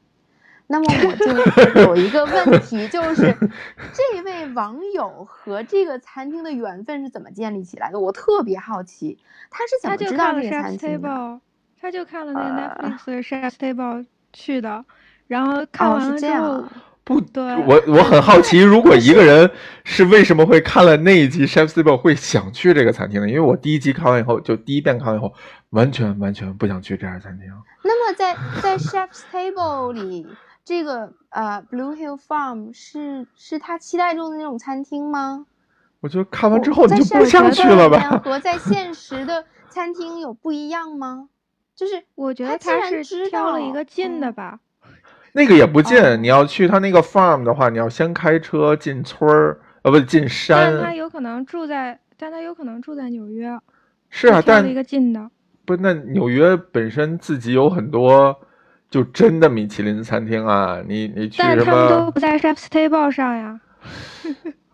[0.72, 3.36] 那么我就有一个问题，就是
[3.92, 8.00] 这位网友和这个餐厅的缘分是怎么建立起来的？
[8.00, 9.18] 我特别好奇，
[9.50, 11.42] 他是怎么知道这个餐厅的？
[11.82, 14.86] 他就看了那个 Netflix 的 Chef's Table 去的，
[15.28, 16.64] 然后看完了之后。
[17.06, 17.16] 不，
[17.66, 19.50] 我我很好奇，如果一个人
[19.84, 23.28] 是为什么会看了那一集《Chef's Table》会想去这个餐厅呢？
[23.28, 25.34] 因为我第一集看完以后，就第一遍看完以后，
[25.72, 27.48] 完全完全不想去这家餐厅。
[27.84, 30.28] 那么在在《Chef's Table》里，
[30.70, 35.48] 这个呃 Blue Hill Farm 是是他期待中的那种餐厅吗？
[36.00, 38.00] 我觉得看完之后你就不想去了吧？
[38.24, 41.28] 和在现实的餐厅有不一样吗？
[41.74, 44.60] 就是我觉得他是挑了一个近的吧。
[45.32, 50.76] 那个也不近，你要去他那个 farm 的话，你要先开车进村儿，呃，不进山。
[50.76, 53.60] 但他有可能住在，但他有可能住在纽约。
[54.12, 55.32] 是啊，但一个近的。
[55.66, 58.40] 不，那纽约本身自己有很多
[58.90, 61.64] 就真的米其林餐厅啊，你你去什么？
[61.64, 63.62] 但他们都不在 Chef's Table 上呀。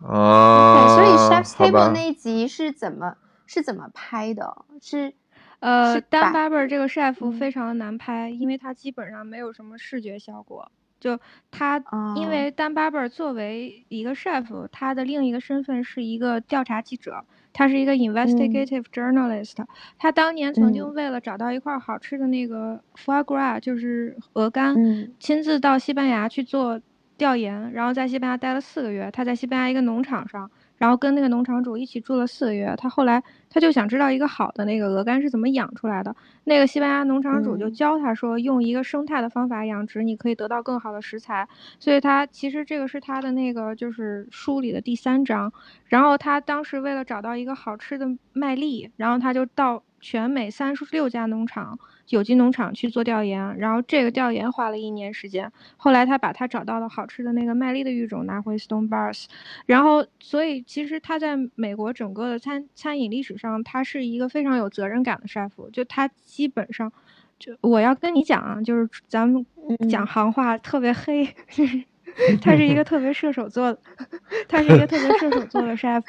[0.02, 0.96] 啊。
[0.96, 4.64] 对，所以 Chef's Table 那一集是怎么是怎么拍的？
[4.80, 5.12] 是。
[5.58, 10.70] 呃，Dan Barber 这个 chef 非常的难拍，因为他基本上没有什么视觉效果。
[11.00, 11.18] 就
[11.50, 11.82] 他，
[12.14, 17.24] 因为 Dan Barber 作为一个 chef，他的另一个身份是一个调查记者，
[17.56, 19.56] 他是一个 investigative journalist。
[19.98, 24.76] 他当年曾经为了找到一块好吃的那个 foie gras，就是鹅肝，
[25.18, 26.78] 亲自到西班牙去做
[27.16, 29.10] 调研，然后在西班牙待了四个月。
[29.10, 30.50] 他在西班牙一个农场上。
[30.78, 36.14] 然后跟那个农场主一起住了四个月，他后来他就想知道一个好的那个鹅肝是怎么养出来的。
[36.44, 41.48] 那个西班牙农场主就教他说，用一个生态的方法养殖，你可以得到更好的食材。
[41.78, 45.52] 所以他其实这个是他的那个就是书里的第三章。
[45.86, 51.78] 然后他当时为了找到一个好吃的麦粒，然后他就到全美三十六家农场。
[52.08, 55.50] 有机农场去做调研，然后这个调研花了一年时间。
[55.76, 59.26] 后来他把他找到了好吃的那个麦粒的育种拿回 Stone Bars，
[59.66, 65.50] 然后所以其实他在美国整个的餐餐饮历史上，他是一个非常有责任感的 chef。
[65.72, 66.92] 就他基本上，
[67.38, 69.44] 就我要跟你讲啊，就是咱们
[69.88, 71.26] 讲行话特别黑，
[72.40, 73.78] 他是一个特别射手座的，
[74.48, 76.02] 他是一个特别射手座的 chef，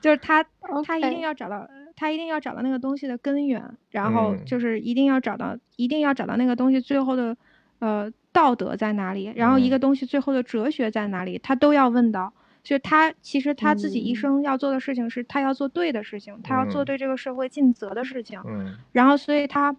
[0.00, 0.44] 就是他
[0.86, 1.68] 他一定要找到。
[2.00, 7.36] 他一定要找到那个东西的根源，然后就是一定要找到，一定要找到那个东西最后的，
[7.78, 12.32] 呃，道德在哪里，然后一个东西最后的哲学在哪里，他都要问到。
[12.62, 18.40] 就他其实他自己一生要做的事情是，他要做对的事情，他要做对这个社会尽责的事情。
[18.46, 18.78] 嗯。
[18.92, 19.76] 然后，所以他，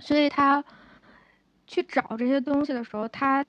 [0.00, 0.64] 所以他
[1.68, 3.46] 去找这些东西的时候，他。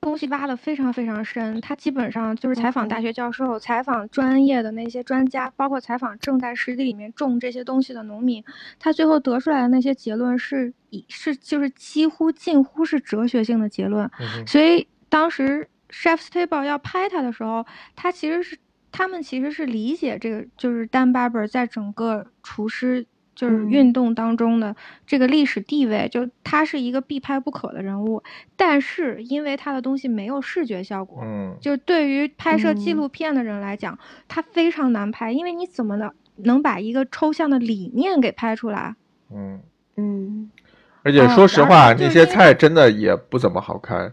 [0.00, 8.44] 东西挖的非常非常深，他基本上就是采访大学教授、采访专业的那些专家，包括采访正在实地里面种这些东西的农民，
[8.78, 14.08] 他最后得出来的那些结论是以是就是几乎近乎是哲学性的结论。
[14.46, 18.56] 所以当时 Chef's Table 要拍他的时候，他其实是
[18.92, 23.06] 他们其实是理解这个就是 Dan Barber 在整个厨师。
[23.36, 24.74] 就是运动当中的
[25.06, 28.22] 这个历史地位，就他是一个必拍不可的人物，
[28.56, 38.96] 但是因为他的东西没有视觉效果，嗯，就对于拍摄纪录片的人来讲，他非常难拍，因为你怎么能能把一个抽象的理念给拍出来？
[39.30, 39.60] 嗯
[39.96, 40.50] 嗯，
[41.02, 44.10] 而且说实话，那些菜真的也不怎么好看，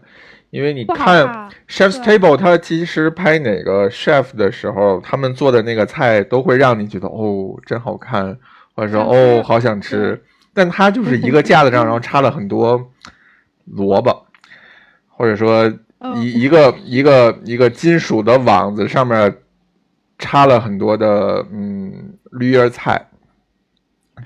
[0.50, 8.38] 因为你看 Chef's Table，他其实拍哪个 chef 的时候，他们做的那个菜都会让你觉得哦，真好看。
[8.74, 10.20] 或者说哦，好想吃，
[10.52, 12.90] 但它就是一个架子上，然后插了很多
[13.64, 14.26] 萝卜，
[15.08, 15.72] 或者说
[16.16, 19.36] 一一个一个一个金属的网子上面
[20.18, 23.06] 插了很多的嗯绿叶菜，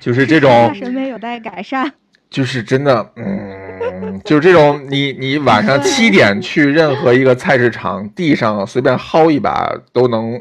[0.01, 1.93] 就是这种审美有待改善，
[2.31, 10.41] 就是真的嗯，就是这种你你晚上七点去任何一个菜市场，地上随便薅一把都能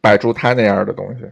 [0.00, 1.24] 摆出它那样的东西。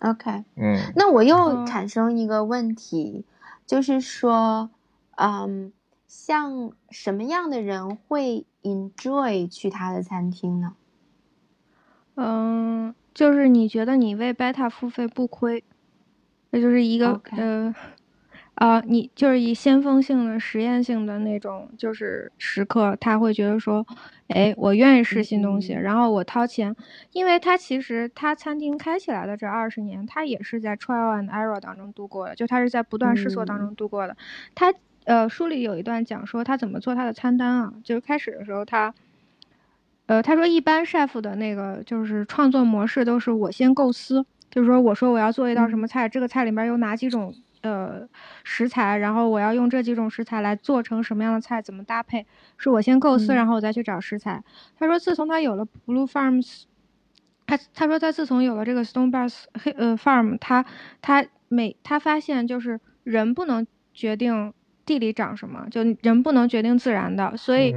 [0.00, 3.24] OK，嗯，那我又产生一个问题，
[3.66, 4.70] 就是说，
[5.16, 5.72] 嗯，
[6.06, 10.74] 像什么样的人会 enjoy 去他的餐厅呢？
[12.14, 15.64] 嗯，就是你觉得你为 beta 付费不亏，
[16.50, 17.74] 那就是一个呃。
[18.58, 23.86] 啊，你就是以先锋性的、实验性的那种，就是时刻，他会觉得说，
[24.26, 26.74] 哎，我愿意试新东西，然后我掏钱，
[27.12, 34.16] 因为他其实他餐厅开起来的这二十年，他也是在 trial and error 当中度过的，就他是在不断试错当中度过的。
[34.56, 38.92] 他呃，书里有一段讲说他怎么做他的餐单啊，就是开始的时候他，
[40.06, 47.32] 呃，他说一般 chef 的那个就是创作模式都是我先构思，就是说我说我要做一道什么菜，这个菜里面有哪几种。
[47.62, 48.08] 呃，
[48.44, 52.26] 食材，然后我要用这几种食材来做成什么样的菜，怎么搭配？
[52.56, 54.42] 是我先构思，然后我再去找食材。
[54.78, 56.64] 他说，自从他有了 Blue Farms，
[57.46, 60.64] 他他说他自从有了这个 Stone Bars 黑呃 Farm，他
[61.00, 64.52] 他每他发现就是人不能决定
[64.86, 67.74] 地里长什么，就人不能决定自然的，所以。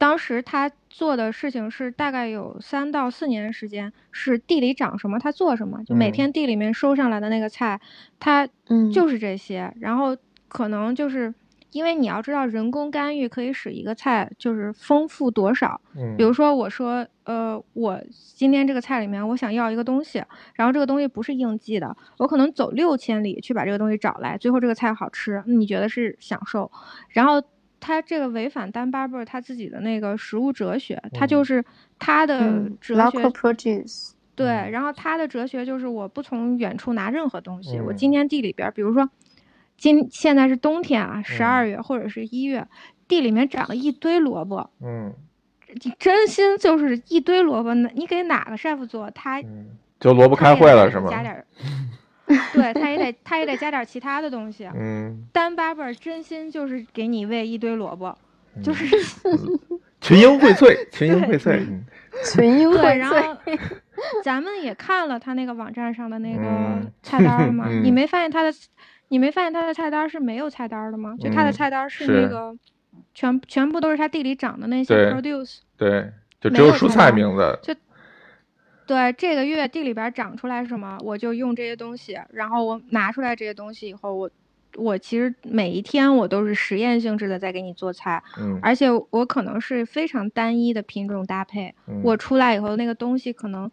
[0.00, 7.78] 当时他做的事情是大概有三到四年的时间，是地里长什么他做什么，就每天地里面收上来的那个菜，
[8.18, 9.70] 他嗯就是这些。
[9.78, 10.16] 然后
[10.48, 11.34] 可能就是
[11.72, 15.78] 因为你要知道，人工干预可以使一个菜就是丰富多少。
[15.94, 20.24] 嗯，比如说我说，呃，我今天这个菜里面我想要一个东西，
[20.54, 26.72] 然后这个东西不是应季的，我可能走六千里去把这个东西找来，最后这个菜好吃，你觉得是享受？
[27.10, 27.42] 然后。
[27.80, 31.64] 他这个违反丹巴贝他自己的那个食物哲学，他就是
[31.98, 33.32] 他的哲学。
[34.36, 39.10] 对，然后他的哲学就是我不从远处拿任何东西，我今天地里边，比如说
[39.76, 42.66] 今现在是冬天啊，十二月或者是一月，
[43.06, 45.12] 地里面长了一堆萝卜，嗯，
[45.82, 49.42] 你真心就是一堆萝卜，呢，你给哪个 chef 做，他
[49.98, 51.10] 就萝卜开会了是吗？
[51.10, 51.44] 加点。
[52.54, 54.68] 对，他也得他也得加点其他的东西。
[54.74, 58.16] 嗯，单八辈真心就是给你喂一堆萝卜，
[58.62, 58.86] 就是
[60.00, 61.60] 群英荟萃，群英荟萃，
[62.32, 62.96] 群英荟萃。
[62.96, 63.16] 然后
[64.22, 66.42] 咱们也看了他那个网站上的那个
[67.02, 68.52] 菜单嘛，你没发现他的，
[69.08, 71.14] 你没发现他的菜单是没有菜单的吗？
[71.20, 72.56] 就他的菜单是那个
[73.14, 76.10] 全全部都是他地里长的那些 produce，对，
[76.40, 77.58] 就只有蔬菜名字。
[77.62, 77.74] 就
[78.90, 82.18] 对，这个月地里边长出来什么，我就用这些东西。
[82.32, 84.28] 然后我拿出来这些东西以后，我
[84.74, 91.72] 我其实每一天我都是实验性质的在给你做菜，嗯，而且我可能是非常单一的品种搭配，
[92.02, 93.70] 我出来以后那个东西可能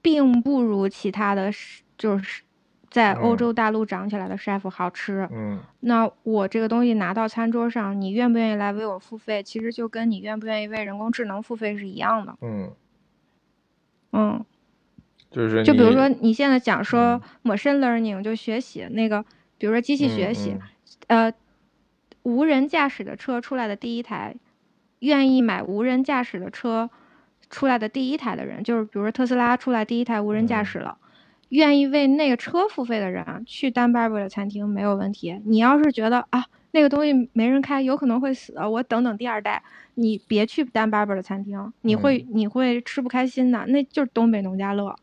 [0.00, 1.50] 并不如其他的，
[1.96, 2.42] 就是
[2.88, 9.42] 在欧洲大陆长起来的 chef 好吃，嗯，那我这个东西拿到餐桌上，你愿不愿意来为我付费？
[9.42, 12.70] 其实就跟你愿不愿意为人工智能付费是一样的，嗯。
[14.18, 14.44] 嗯，
[15.30, 19.24] 就是就比如说你现在讲说 machine learning 就学习那个，
[19.58, 20.56] 比如说机器学习，
[21.06, 21.32] 呃，
[22.24, 24.34] 无人驾驶的车出来的第一台，
[24.98, 26.90] 愿意买无人驾驶的车
[27.48, 30.98] 出来的第一台的人，就是比如说特斯拉出来第一台无人驾驶了，
[31.50, 35.40] 愿意为那个车付费的人去丹巴尔的餐厅没有问题。
[35.44, 36.46] 你要是觉得啊
[36.78, 39.60] 那个东西没人开，有可能会死，我等等第二代。
[39.94, 44.94] 你别去丹巴尔的餐厅，你会你会吃不开心的，那就是东北农家乐。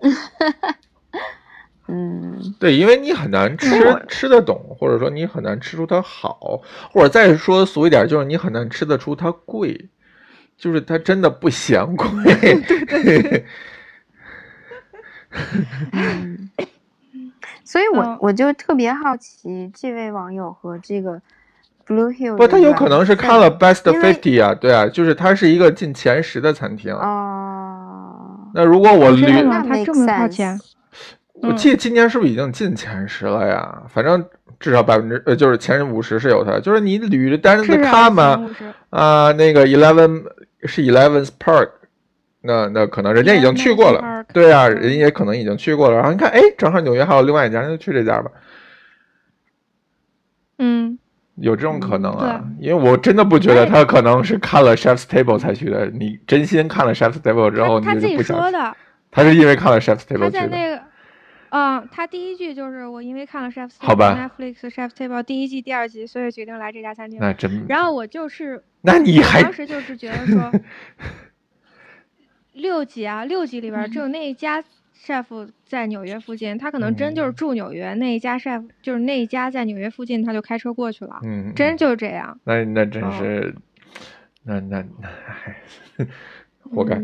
[1.88, 3.70] 嗯，对，因为你很难吃
[4.06, 6.60] 吃得懂，或者说你很难吃出它好，
[6.92, 9.88] 或者再说俗一点，就是你很难吃得出它贵，
[10.58, 12.06] 就是它真的不嫌贵。
[12.38, 13.46] 对对对。
[17.72, 21.22] 所以我我就特别好奇这位网友和这个。
[21.84, 28.50] Blue Hill 不，他有可能是看了 Best Fifty 啊，对啊，就是它是一个进前十的餐厅哦。
[28.54, 30.56] 那如果我捋，那他这么靠前，
[31.42, 33.82] 我记得今年是不是已经进前十了呀？
[33.88, 34.24] 反正
[34.60, 36.60] 至少百分之呃，就是前五十是有它。
[36.60, 38.48] 就是你捋着单子看嘛，
[38.90, 40.22] 啊，那个 Eleven
[40.62, 41.70] 是 Eleven's Park，
[42.42, 45.96] 那那可能人家已经去过了，对啊，人也可能已经去过了。
[45.96, 48.30] 然后你看，哎，正好纽约还有另外一家，那就去这家吧。
[50.58, 50.98] 嗯。
[51.36, 55.86] 有这种可能啊，因为我真的不觉得他可能是看了 Chef's Table 才去的。
[55.86, 58.36] 你真心看了 Chef's Table 之后，你就不想。
[58.36, 58.76] 他说的。
[59.10, 60.30] 他是因为看了 Chef's Table 去的。
[60.30, 60.82] 他在那个，
[61.48, 63.86] 嗯，他第一句就是我因为看了 Chef's Table。
[63.86, 64.30] 好吧。
[64.38, 67.18] Netflix Chef's Table 第一季、第二集，所以决定来这家餐厅。
[67.18, 67.64] 那真。
[67.66, 68.62] 然后我就是。
[68.82, 69.42] 那你还。
[69.42, 70.52] 当时就是觉得说，
[72.52, 74.62] 六集啊，六集里边只有那一家。
[75.04, 81.18] chef 在纽约附近，他可能真就是住纽约那一家 chef，就是那一家在纽约附近，他就开车过去了。
[81.24, 82.38] 嗯，真就是这样。
[82.44, 83.52] 那那真是，
[84.44, 86.06] 那那那，
[86.72, 87.00] 活该。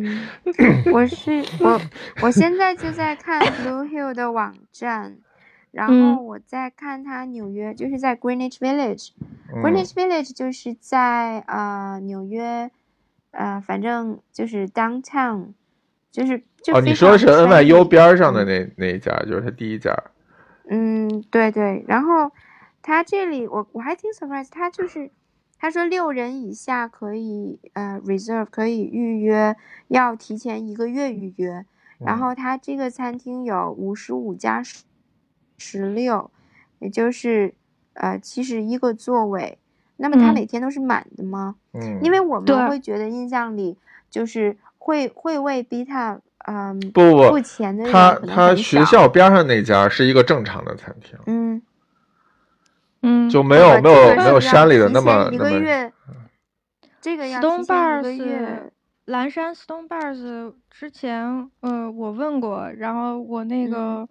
[0.92, 1.80] 我是我，
[2.22, 5.16] 我现在就在看 Blue Hill 的网站，
[5.72, 9.08] 然后我在看他纽约，就是在 Greenwich Village。
[9.50, 12.70] Greenwich Village 就是在呃纽约，
[13.38, 15.52] 呃，反正就是 downtown。
[16.10, 19.94] 就是哦，你说的是 NYU 边上的那那一家，就是他第一家。
[20.68, 21.84] 嗯，对对。
[21.86, 22.32] 然后
[22.82, 25.10] 他这里，我我还挺 surprise，他就是
[25.56, 29.54] 他说六人以下可以呃 reserve 可以预约，
[29.86, 31.64] 要提前一个月预约。
[31.98, 34.82] 然后他这个餐厅有五十五加十
[35.58, 36.30] 十六，
[36.80, 37.54] 也就是
[37.92, 39.58] 呃七十一个座位。
[39.98, 41.56] 那么他每天都是满的吗？
[41.74, 43.76] 嗯，因为我们会觉得印象里
[44.10, 44.56] 就是。
[44.80, 51.60] 会会为 Beta 嗯不不付钱的他他学校边上那家是一一个正常的餐厅，嗯
[53.02, 55.92] 嗯，就没有没有没有山里的那么一个月，
[57.02, 58.72] 这个要提前一个月。
[59.04, 64.08] 蓝山 Stone Bars 之前，呃，我问过，然后我那个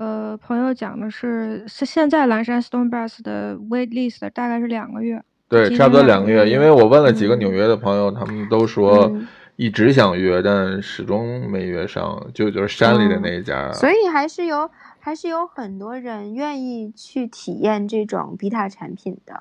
[0.00, 9.14] 呃朋友讲的是，是现在蓝山 Stonebass 的 wait list 大概是两个月，对，差不多两个月，因为我问了几个纽约的朋友，他们都说。
[9.56, 13.70] 一直想约，但始终没约上，就就是山里的那一家。
[13.74, 19.34] 所以还是有，还是有很多人愿意去体验这种 Beta 产品的。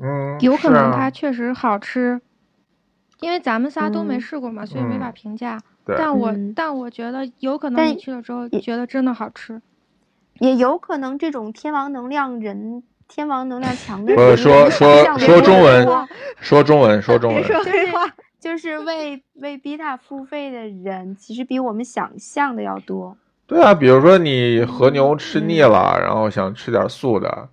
[0.00, 2.22] 嗯，有可能它确实好吃，
[3.20, 5.60] 因为咱们仨都没试过嘛，所以没法评价。
[5.84, 9.60] 但我但我觉得有可能你去了之后觉得真的好吃，
[10.40, 15.86] 也有可能这种天王能量人，天王能量强的人说说说中文，
[16.40, 18.12] 说中文，说中文，别说黑话。
[18.40, 23.16] 就是为为 Beta 付费的人，其实比我们想象的要多。
[23.46, 27.48] 对啊，比如说你和牛吃腻了，然后想吃点素的，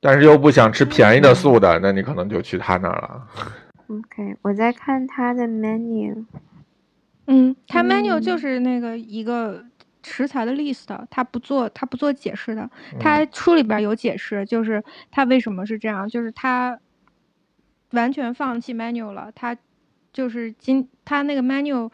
[0.00, 3.26] 但是又不想吃便宜的素的，那你可能就去他那儿了。
[3.88, 6.24] OK，我在看他的 menu。
[7.26, 9.64] 嗯，他 menu 就是那个一个
[10.08, 12.68] 食材的 list，他不做他不做解释的。
[12.98, 16.80] 他书里边有解释，就是他为什么是这样，就是他
[17.90, 19.30] 完全放弃 menu 了。
[19.34, 19.56] 他
[20.12, 21.90] 就是今他那个 menu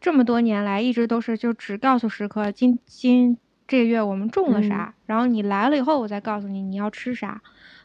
[0.00, 3.36] 这么多年来一直都是就只告诉食客今今
[3.66, 7.42] 这个月我们种了啥，然后你来了以后我再告诉你你要吃啥。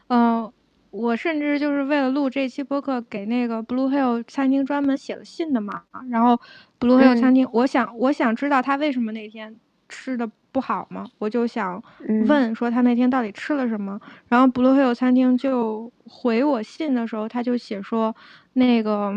[0.08, 0.52] 嗯，
[0.90, 5.82] 我甚至就是为了录这期播客给那个 Blue Hill 餐厅专门写了信的嘛。
[6.10, 6.40] 然后
[6.78, 9.56] Blue Hill 餐厅，我想我想知道他为什么那天。
[9.92, 11.06] 吃的不好吗？
[11.18, 11.82] 我就想
[12.26, 14.00] 问说他那天到底吃了什么。
[14.26, 18.16] 然后 Blue Hill 餐厅就回我信的时候，他就写说，
[18.54, 19.12] 那个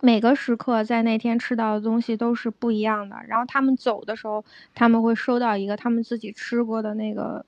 [0.00, 3.16] 每个食客在那天吃到的东西都是不一样的。
[3.26, 7.44] 然后他们走的时候，他们会收到一个他们自己吃过的那个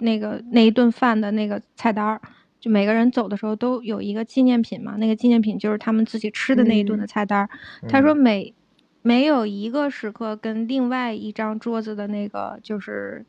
[0.00, 2.20] 那个那一顿饭的那个菜单儿。
[2.60, 7.48] 就每个人走的时候都有一个纪念品嘛，那个纪念品就是他们自己吃的那一顿的菜单儿。
[7.88, 8.54] 他说每。
[9.02, 13.26] 没有一个食客跟另外一张桌子的那个就是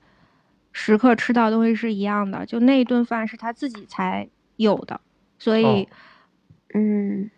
[0.71, 5.01] 食客吃到东西是一样的，就那一顿饭是他自己才有的，
[5.39, 5.87] 所以，
[6.75, 7.29] 嗯，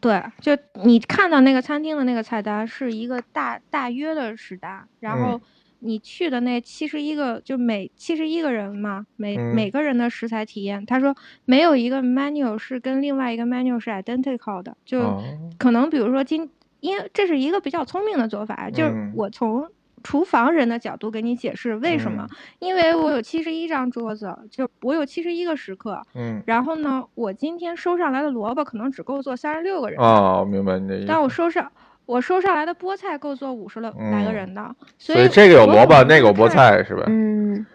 [0.00, 5.40] 对，就你看到那个餐厅的那个菜单是一个大大约的食单，然后
[5.78, 15.22] 你去的那七十一个就每七十一个人嘛，每每个人的食材体验，他说没有一个 menu 是跟另外一个 menu 是 identical 的，就
[15.56, 16.50] 可能比如说今。
[16.80, 19.68] 因为这是一个比较聪明的做法，就是我从
[20.02, 22.26] 厨房人的角度给你解释为什么。
[22.58, 26.00] 因为我有七十一张桌子，就我有七十一个食客。
[26.14, 26.42] 嗯。
[26.46, 30.00] 然后呢，我今天收上来的萝卜可能只够做三十六个人。
[30.00, 31.06] 哦，明白你的意思。
[31.06, 31.70] 但我收上
[32.06, 37.04] 我收上来的菠菜够做五十来来个人的，所以这个有萝卜，那个有菠菜是吧？
[37.06, 37.66] 嗯。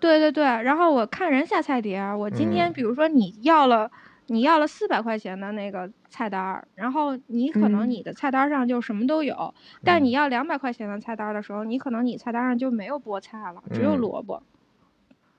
[0.00, 3.90] 对对对，然后我看人下菜碟，我今天比如说你要了。
[4.28, 14.42] 你要了四百块钱的那个菜单儿，然后你可能你的菜单上就什么都有，但你要两百块钱的菜单的时候，你可能你菜单上就没有菠菜了，只有萝卜。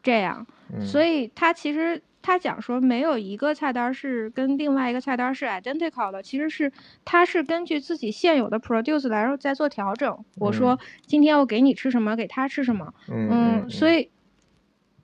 [0.02, 0.46] 这样，
[0.82, 6.72] 所以他其实他讲说没有一个菜单是跟另外一个菜单是 identical 的，其实是
[7.06, 10.26] 他是根据自己现有的 produce 来在做调整。
[10.38, 14.10] 我说今天我给你吃什么，给他吃什么，嗯，所以，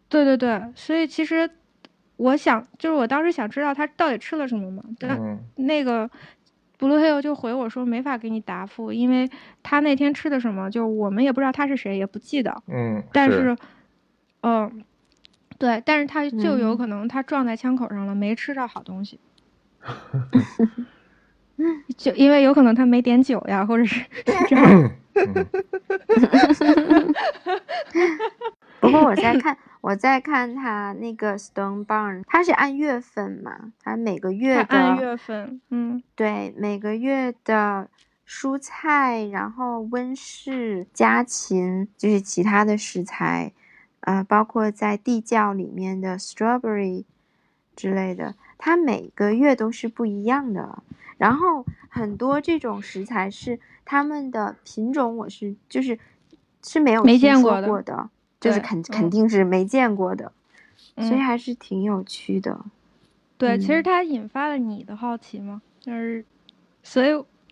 [0.09, 1.51] 对对对，所以其实。
[2.17, 4.83] 我想，就是我当时想知道他到底吃了什么嘛。
[4.99, 6.09] 但那个
[6.79, 9.29] Blue Hill 就回我说没法给你答复，因为
[9.63, 12.61] 他那天吃的什么，就我们也不知道他是谁，也不记得。
[12.67, 13.03] 嗯。
[13.11, 13.55] 但是，
[14.41, 14.83] 嗯，
[15.57, 19.19] 对，但是他就有可能他撞在枪口上了，没吃到好东西。
[21.95, 24.03] 就因为有可能他没点酒呀，或者是
[24.47, 24.91] 这样。
[28.85, 29.57] 不过我在看。
[29.81, 33.71] 我在看他那个 Stone Barn，他是按月份嘛？
[33.83, 37.87] 他每个月的按月份，嗯，对，每个月的
[38.27, 43.53] 蔬菜，然后温室、家禽，就是其他的食材，
[43.99, 47.05] 呃，包括在地窖里面的 strawberry
[47.75, 50.81] 之类的，它每个月都是不一样的。
[51.19, 55.99] 然后很多这种食材是他们的品种，我是就是
[56.63, 58.09] 是没有没见过的。
[58.45, 60.31] 就是肯肯定是没见过的，
[60.97, 62.57] 所以还是挺有趣的。
[63.37, 66.23] 对，其实它引发了你的好奇嘛，就是，
[66.83, 67.09] 所以，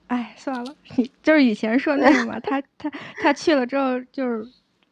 [0.08, 0.76] 哎，算了，
[1.24, 2.92] 就是以前说那个嘛，他 他
[3.22, 4.48] 他去了之后就是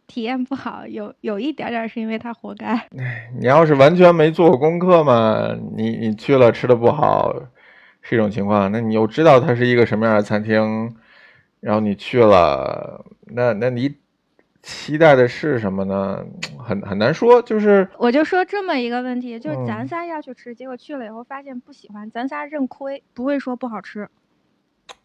[0.08, 2.68] 体验不好，有有一点点是因为他活该。
[2.98, 7.34] 哎，你要是完全没做过功课嘛，你你去了吃的不好
[8.02, 10.94] 是一种情况，那你又知道它是一个什么样的餐厅，
[11.60, 13.96] 然后你去了，那那你。
[14.62, 16.24] 期待的是什么呢？
[16.58, 24.08] 很很难说，就是我就说这么一个问题，就是咱仨要去吃，结果去了以后发现不喜欢，咱仨认亏，不会说不好吃。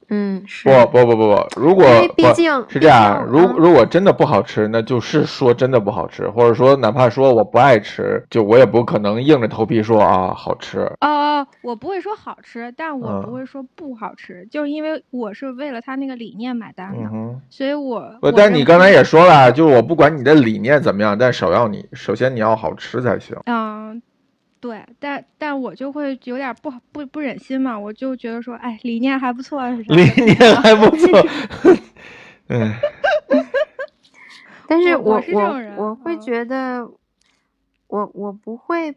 [0.09, 1.85] 嗯，不不不不不，如果
[2.17, 10.81] 毕竟是这样，如如果真的不好吃，那就是说真的不好吃，或者说哪怕说我不爱吃，就我也不可能硬着头皮说啊好吃。
[11.01, 17.11] 哦哦，我不会说好吃，但我不会说不好吃，就是因为我是为了他那个理念买单的，
[17.51, 18.19] 所以我。
[18.35, 23.37] 但你刚才也说了，就是我不管你的理念怎么样，但首要你首先你要好吃才行。
[23.47, 24.01] 嗯。
[24.61, 31.27] 对，但但我就会有点不不不忍心嘛，我就觉得说，哎，理念还不错，理念还不错，
[32.49, 32.73] 嗯。
[34.67, 36.91] 但是我我我会觉得，
[37.87, 38.97] 我我不会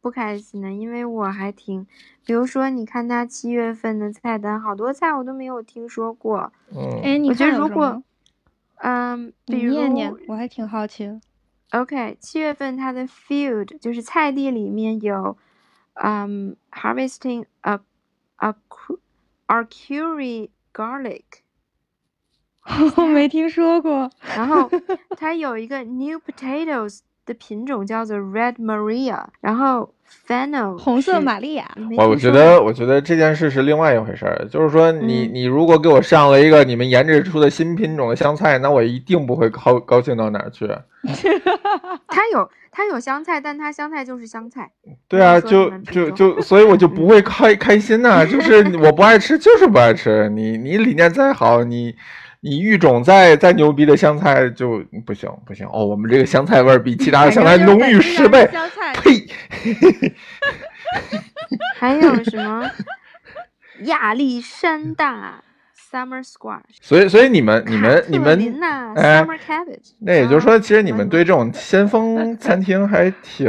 [0.00, 1.84] 不开心的，因为我还挺，
[2.24, 6.52] 比如说，你看他七月份的菜单，好多菜我都没有听说过。
[6.72, 7.00] 嗯。
[7.02, 8.00] 哎，你看如果，
[8.76, 11.18] 嗯，比如念念，我还挺好奇。
[11.72, 15.36] OK，七月份它的 field 就是菜地里面有，
[15.94, 17.78] 嗯，harvesting a
[18.36, 18.54] a
[19.46, 21.24] arcuri garlic，
[22.96, 24.10] 我没听说过。
[24.36, 24.70] 然后
[25.16, 29.94] 它有一个 New Potatoes 的品种叫做 Red Maria，然后
[30.26, 31.64] Fennel 红色玛利亚。
[31.96, 34.46] 我我觉得，我觉得这件事是另外一回事儿。
[34.50, 40.66] 就是说，你你如果给我上了一个你们研制出的新品种的香菜，那我一定不会高高兴到哪儿去。
[42.08, 44.70] 它有它有香菜，但它香菜就是香菜。
[45.08, 48.26] 对啊，就就就，所以我就不会开 开心呐。
[48.26, 50.28] 就是我不爱吃，就是不爱吃。
[50.28, 51.94] 你你理念再好，你。
[52.40, 58.48] 你育种再再牛逼的香菜就不行不行哦，我们这个香菜味儿比其他的香菜浓郁十倍。
[59.02, 59.26] 呸！
[61.76, 62.70] 还有什么
[63.86, 65.42] 亚历山大
[65.90, 66.60] summer squash？
[66.80, 68.38] 所以所以你们你们你们
[68.96, 69.26] 哎，
[69.98, 73.48] 那也就是说，其实你们对这种先锋餐厅还挺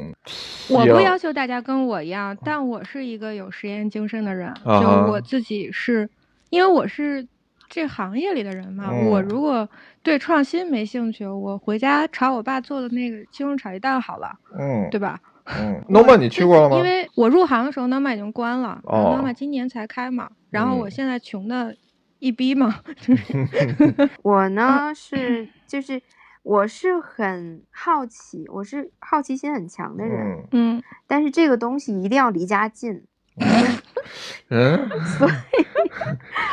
[0.70, 6.08] 我不要求大家跟我一样，但我是一个有实验精神的人，就我自己是
[6.48, 7.26] 因为我是。
[7.74, 9.68] 这行业里的人嘛，我如果
[10.00, 15.18] 对创新没兴趣，我回家炒我爸做的那个西红柿炒鸡蛋好了，嗯，对吧？
[15.60, 16.76] 嗯，Noma 你去过了吗？
[16.76, 20.30] 因为我入行的时候，Noma 已经关了，Noma 今年才开嘛。
[20.50, 21.76] 然后我现在穷的
[22.20, 22.76] 一逼嘛。
[24.22, 26.00] 我呢是就是
[26.44, 33.02] 我是很好奇，我是好奇心很强的人，嗯，但是这个东西一定要离家近。
[34.50, 34.88] 嗯，
[35.18, 35.32] 所以，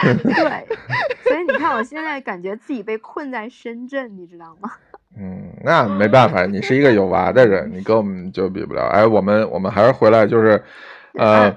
[0.24, 0.68] 对，
[1.24, 4.72] 所以你看，我现在感觉自己被困在深圳，你知道吗？
[5.18, 8.88] 嗯，那没办法，你是一个有娃的人，你跟我们就比不了。
[8.88, 10.64] 哎，我们我们还是回来，就是，
[11.14, 11.52] 呃，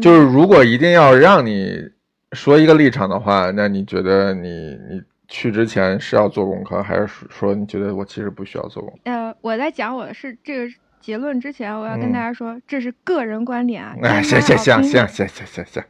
[0.00, 1.90] 就是如果一定要让你
[2.32, 9.10] 说一个立场的话，那你觉得你你去之前是要做功课，还是说你觉得我其实不需要做功课？
[9.10, 10.72] 呃，我在讲我的是这个。
[11.00, 13.94] 结论之前，我要跟大家说，这是个人观点啊。
[14.02, 15.82] 哎，行行行行行行行行。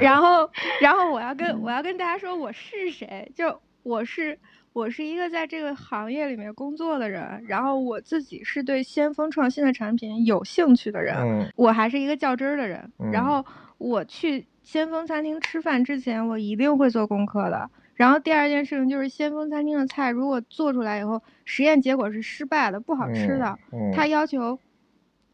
[0.00, 3.30] 然后，然后我要跟我要跟大家说，我是谁？
[3.34, 4.38] 就我是
[4.72, 12.90] 我是一个在这个行业里面工作的人，然后我自己是对先锋创新的产品有兴趣的人，我还是一个较真儿的人。
[13.12, 13.44] 然后
[13.78, 17.70] 我去先锋餐厅吃饭之前，我一定会做功课的。
[17.96, 23.58] 然后第二件事情就是先锋餐厅的菜，如果做出来以后实验结果是失败的、不好吃的，
[23.94, 24.58] 他要求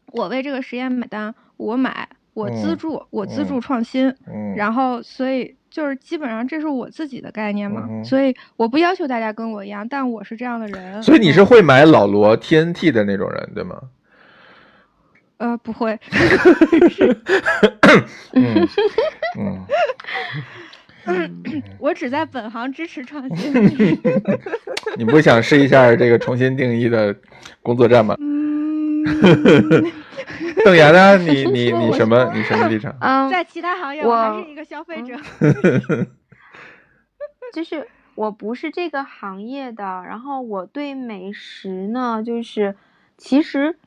[0.07, 4.15] 我为这个实验买单，我买，我资助，我资助创新。
[4.55, 11.03] 然后所以就是基本上这是我自己的概念嘛，所以我不要求大家跟我一样，但我是这样的人。
[11.03, 13.81] 所以你是会买老罗 TNT 的那种人，对吗？
[15.37, 15.99] 呃，不会。
[18.31, 18.67] 嗯
[19.37, 19.65] 嗯。
[21.79, 23.53] 我只在本行支持创新。
[24.97, 27.15] 你不想试一下这个重新定义的
[27.61, 28.15] 工作站吗？
[30.63, 31.17] 邓岩呢？
[31.17, 32.31] 你 你你什么？
[32.33, 32.95] 你什么立场？
[33.01, 35.13] 嗯在其他行业，我还是一个消费者。
[37.53, 37.85] 就是
[38.15, 42.75] 我不是这个行业的，然后我对美食呢，就是
[43.17, 43.77] 其实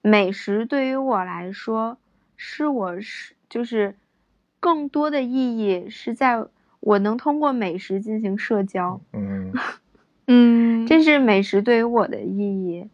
[0.00, 1.98] 美食对于我来说，
[2.36, 3.94] 是我是就是
[4.58, 6.42] 更多的意义是在。
[6.82, 9.52] 我能通过美食进行社交，嗯
[10.26, 12.88] 嗯，这是美食对于我的意义。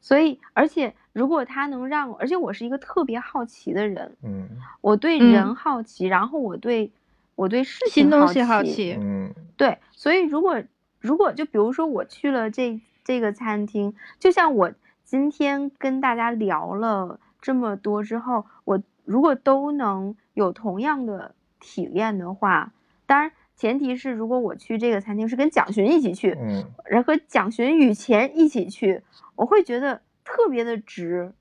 [0.00, 4.48] 所以，而且如果它能让，而且我是一个特别好奇的人，嗯，
[4.80, 6.90] 我对人好奇，然后我对
[7.36, 9.78] 我对事情新东西好奇，嗯，对。
[9.92, 10.60] 所以，如果
[10.98, 14.72] 如果就比如说我去了这这个餐厅，就像我
[15.04, 22.72] 今天跟大家聊了这么多之后，我如果都能有同样的体验的话。
[23.10, 29.02] 当然，前提是如果我去这个餐厅是跟蒋勋一起去，嗯，然后和蒋勋雨前一起去，
[29.34, 31.32] 我会觉得特别的值。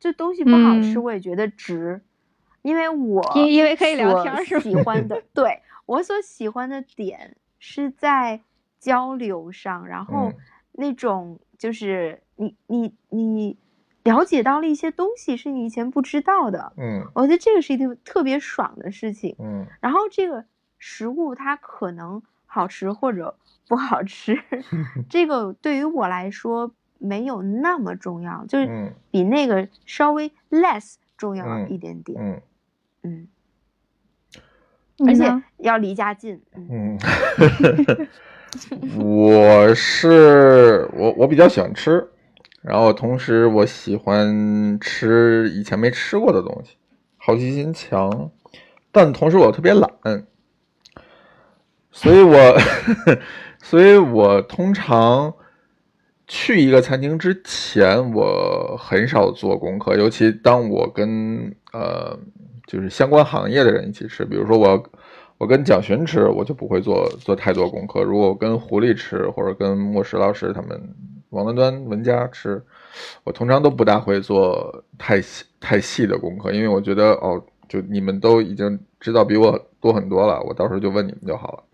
[0.00, 2.00] 这东西不好吃，我也觉得值，
[2.62, 8.40] 因为我因因为可以聊天是喜欢的，对我所喜欢的点是在
[8.80, 10.32] 交流上，然后
[10.72, 13.58] 那种就是你你你
[14.02, 20.46] 了解到了一些东西是你以前不知道的，嗯，我觉得这个是一个特别爽的事情，嗯，然后这个。
[20.84, 23.36] 食物它可能好吃或者
[23.68, 24.36] 不好吃，
[25.08, 32.20] 这个对于我来说没有那么重要，就是比那个稍微 less 重要一点点。
[32.20, 32.42] 嗯
[33.04, 33.28] 嗯，
[35.06, 36.42] 而且要离家近。
[36.56, 36.98] 嗯，
[38.98, 42.08] 我是我我比较喜欢吃，
[42.60, 46.76] 然后同时我喜欢吃以前没吃过的东西，
[47.18, 48.32] 好奇心强，
[48.90, 49.88] 但同时我特别懒。
[51.92, 52.58] 所以，我，
[53.62, 55.32] 所以我通常
[56.26, 62.18] 去一个餐厅之前，我很少做功课，尤其当我跟呃，
[62.66, 64.82] 就是相关行业的人一起吃，比如说我，
[65.36, 68.02] 我跟蒋勋吃，我就不会做做太多功课。
[68.02, 70.94] 如果我跟狐狸吃，或者跟莫石老师他们
[71.28, 72.62] 王端端文佳吃，
[73.24, 81.64] 我通常都不大会做太细太细的功课，因为我觉得哦，就你们都已经知道比我多很多了，我到时候就问你们就好了。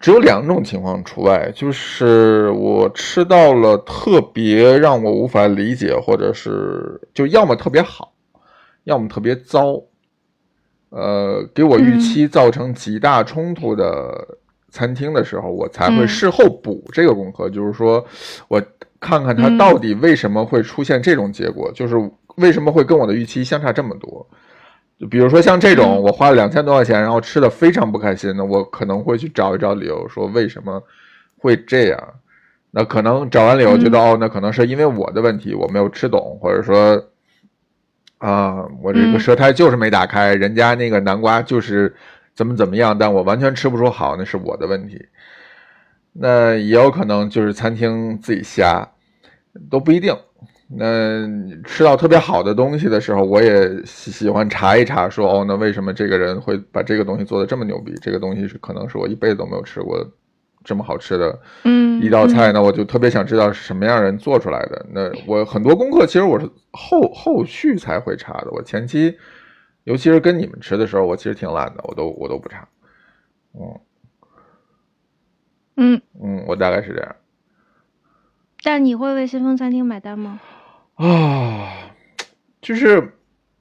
[0.00, 8.12] 只有两种情况除外，就是我吃到了特别让我无法理解，或者是就要么特别好，
[8.84, 9.80] 要么特别糟，
[10.90, 14.26] 呃，给我预期造成极大冲突的
[14.70, 18.04] 餐厅的时候，我才会事后补这个功课，就是说
[18.48, 18.60] 我
[18.98, 21.94] 看看它到底为什么会出现这种结果，就是
[22.36, 24.26] 为什么会跟我的预期相差这么多。
[24.98, 30.82] 就比如说像这种，我花了两千多块钱，然后吃的非常不开心的，我可能会去找一找理由，说为什么
[31.38, 32.14] 会这样。
[32.70, 37.02] 那可能找完理由，觉得哦，那可能是因为我的问题，我没有吃懂，或者说
[38.18, 41.94] 啊，我这个舌苔就是没打开，人家那个南瓜就是
[42.34, 45.06] 怎么怎么样，但我完全吃不出好，那是我的问题。
[46.12, 48.92] 那也有可能就是餐厅自己瞎，
[49.70, 50.16] 都不一定。
[50.68, 51.24] 那
[51.62, 57.94] 吃到特别好的东西的时候，我也喜喜欢查一查，说哦，那为什么这个人会把这个东西做的这么牛逼？
[58.02, 60.04] 这个东西是可能是我一辈子都没有吃过
[60.64, 62.50] 这么好吃的，嗯，一道菜。
[62.50, 64.84] 那我就特别想知道是什么样人做出来的。
[64.90, 69.16] 那我很多功课其实我是后后续才会查的，我前期，
[69.84, 72.66] 尤其是跟你们吃的时候，我其实挺懒的，我都我都不查。
[73.54, 73.80] 嗯
[75.76, 77.14] 嗯嗯，我大概是这样。
[78.64, 80.40] 但你会为先锋餐厅买单吗？
[80.96, 81.92] 啊，
[82.62, 83.12] 就是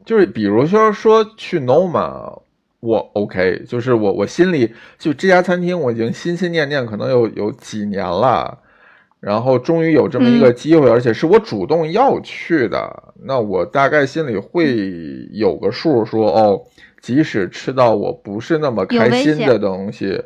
[0.06, 2.40] 就是，比如说说去 Noma，
[2.80, 8.58] 我 OK，就是我我心里就这家餐厅我已经心心念念，可能有有几年了，
[9.20, 16.62] 然后终于有这么一个机会，而且是我主动要去的，那我大概心里会有个数，说哦，
[17.02, 20.24] 即使吃到我不是那么开心的东西，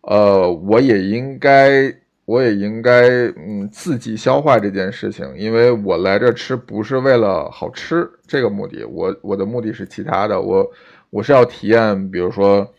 [0.00, 1.94] 呃，我也应该。
[2.30, 10.64] 我也应该嗯自己消化这件事情，因为我来这吃不是为了好吃这个目的，我我的目的是其他的，我
[11.10, 12.72] 我是要体验，比如说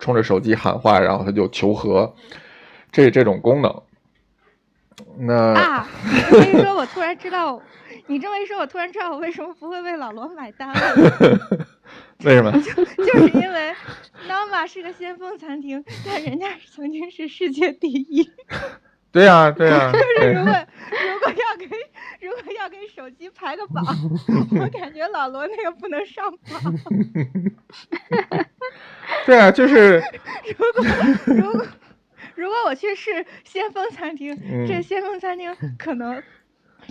[0.00, 2.12] 冲着手机喊话，然后他就求和，
[2.90, 3.82] 这这种功能。
[5.18, 5.88] 那啊，
[6.28, 7.62] 所以说我突然知道，
[8.08, 10.76] 你这么一说，我突然知道我为什么不会为老罗买单了。
[12.24, 12.50] 为什么？
[12.60, 13.72] 就 就是因为
[14.28, 18.28] Nama 是个先锋餐厅，但人家曾经是世界第一。
[19.16, 19.90] 对呀，对呀。
[19.96, 20.52] 就是如果
[20.90, 21.66] 如果要给
[22.20, 23.82] 如果要给手机排个榜，
[24.60, 26.74] 我感觉老罗那个不能上榜。
[29.24, 30.02] 对啊，就是。
[30.58, 30.84] 如果
[31.34, 31.66] 如果
[32.34, 34.38] 如果我去试先锋餐厅，
[34.68, 36.22] 这先锋餐厅可能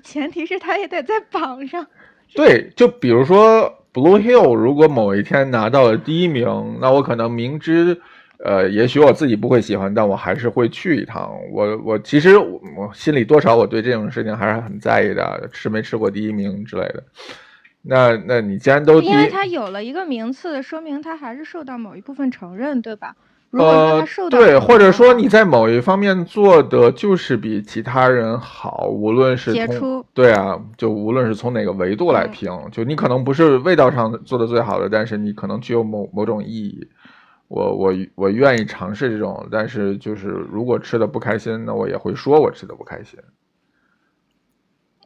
[0.03, 1.85] 前提是他也得在榜上。
[2.33, 8.01] 对，就比如说 Blue Hill，如果某一天拿到了第一名，那我可能明知。
[8.43, 11.31] 呃，也许我自己不会喜欢，但我还是会去一趟。
[11.51, 17.03] 我我其实我心里多少我对这种事情还是很在意的，吃没吃过第一名之类的。
[17.81, 23.15] 那那你既然都因为他有了一个名次，说明他还是受到某一部分承认，对吧？
[23.51, 36.85] 呃，对，或者说你在某一方面做的就是比其他人好，无论是从对啊，就无论是从哪个维度来评，就你可能不是味道上做的最好的，但是你可能具有某某种意义。
[37.47, 43.19] 我我我愿意尝试这种，但是就是如果吃的不开心，那我也会说我吃的不开心。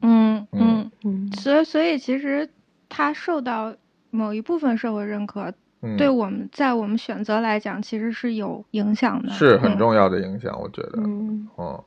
[0.02, 2.50] 嗯嗯嗯，所以所以其实
[2.88, 3.76] 他受到
[4.10, 5.54] 某一部分社会认可，
[5.98, 10.94] 对我们在我们选择来讲，其实是有影响的，是很重要的影响，我觉得。
[10.98, 11.84] 嗯嗯，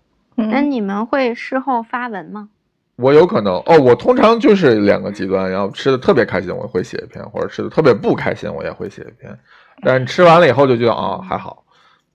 [0.50, 2.50] 那你们会事后发文吗？
[2.96, 9.36] 我有可能哦，我通常就是两个极端，然后吃的特别开心，我会写一篇；或者吃的特别不开心，我也会写一篇。
[9.84, 11.64] 但吃完了以后就觉得啊还好，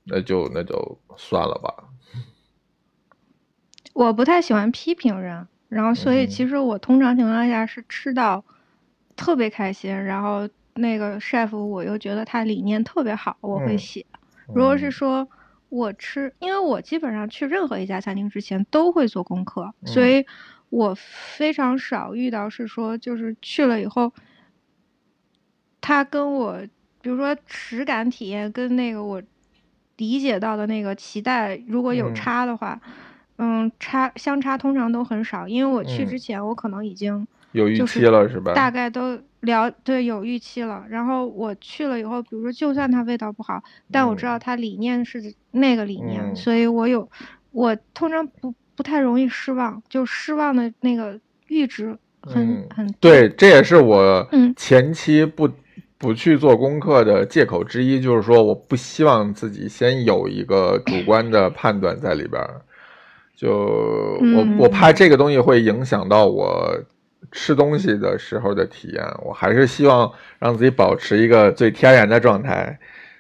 [0.06, 1.84] 那就那就算了吧。
[3.94, 8.46] 我不太喜欢批评人，然后所以其实我通常情况下是吃到
[9.18, 14.06] 特别开心，然后那个 chef 我又觉得他理念特别好，我会写。
[14.56, 15.28] 如果是说
[15.68, 20.26] 我吃，因为我基本上去任何一家餐厅之前都会做功课，所以
[20.70, 24.14] 我非常少遇到是说就是去了以后，
[25.82, 26.66] 他跟我。
[27.08, 29.24] 比如说实感体验跟那个我
[29.96, 32.78] 理解到的那个期待如果有差的话，
[33.38, 38.54] 嗯，差相差通常都很少，因为我去之前我可能已经有预期了，是吧？
[38.54, 47.10] 大概都了对有预期了，然后我去了以后，比如说就算它味道不好，但我知道它理念是那个理念，所以我有
[47.52, 51.18] 我通常不不太容易失望，就失望的那个
[51.48, 55.50] 阈值很很对，这也是我前期不。
[55.98, 62.62] 不去做功课的借口之一，就是说我不希望自己先有一个主观的判断在里边儿，
[63.36, 66.78] 就我我怕这个东西会影响到我
[67.32, 72.80] 吃东西的时候的体验，我还是希望让自己保持一个最天然的状态。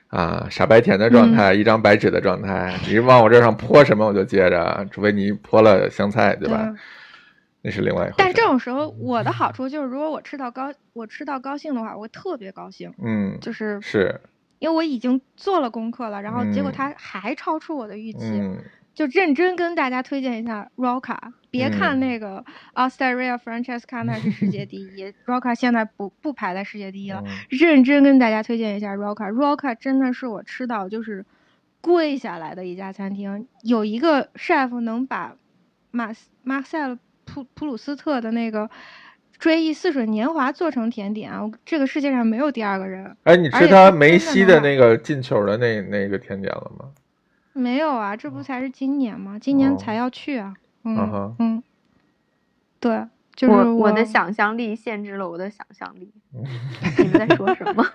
[0.09, 6.73] 啊，傻白甜的状态，一张白纸的状态，你往我这上泼什么我就接着，除非你泼了香菜，对吧？
[7.61, 8.15] 那是另外一回事。
[8.17, 12.93] 但这种时候，我的好处就是，如果我吃到高，我吃到高兴的话，我会特别高兴。
[13.03, 14.19] 嗯，就是是，
[14.59, 18.19] 因为我已经做了功课了，然后结果它还超出我的预期。
[18.93, 21.15] 就认真跟大家推荐一下 Roca，
[21.51, 22.43] 别看那个
[22.73, 27.23] a u s t r i a Francesca 那是世界第一， Roca 现在不不排在世界第一了。
[27.47, 31.23] 认真跟大家推荐一下 Roca，Roca 真的是我吃到就是
[31.79, 33.47] 跪下来的一家餐厅。
[33.61, 35.35] 有一个 chef 能把
[35.91, 36.09] 马
[36.41, 36.97] 马塞尔
[37.27, 38.69] 普普鲁斯特的那个
[39.37, 43.15] 追忆似水年华做成甜点啊，这个世界上没有第二个人。
[43.23, 46.85] 哎，你吃他梅西的那个进球的那那个甜点了吗？
[47.53, 49.37] 没有啊，这不才是今年吗？
[49.39, 50.53] 今年才要去啊。
[50.83, 51.63] 嗯嗯，
[52.79, 53.05] 对，
[53.35, 56.11] 就是我我的想象力限制了我的想象力。
[56.97, 57.85] 你们在说什么？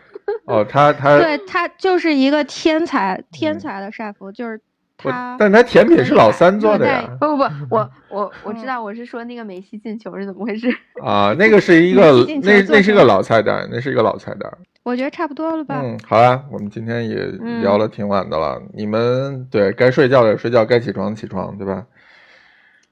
[0.44, 4.60] 哦，他他对他就是一个天才天才的 chef，就是
[4.96, 5.36] 他。
[5.38, 7.16] 但他甜品是老三做的呀。
[7.20, 10.68] 不不不，我我我知道，我是说那个梅西进球是怎么回事
[11.02, 11.34] 啊？
[11.38, 14.50] 那个是一个那那是个老菜单，那是一个老菜单。
[14.82, 15.80] 我觉得差不多了吧。
[15.80, 17.24] 嗯，好啊，我们今天也
[17.60, 18.60] 聊了挺晚的了。
[18.74, 21.86] 你们对该睡觉的睡觉，该起床起床，对吧？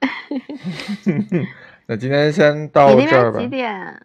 [1.87, 3.41] 那今天先到这儿吧。
[3.41, 4.01] 几点？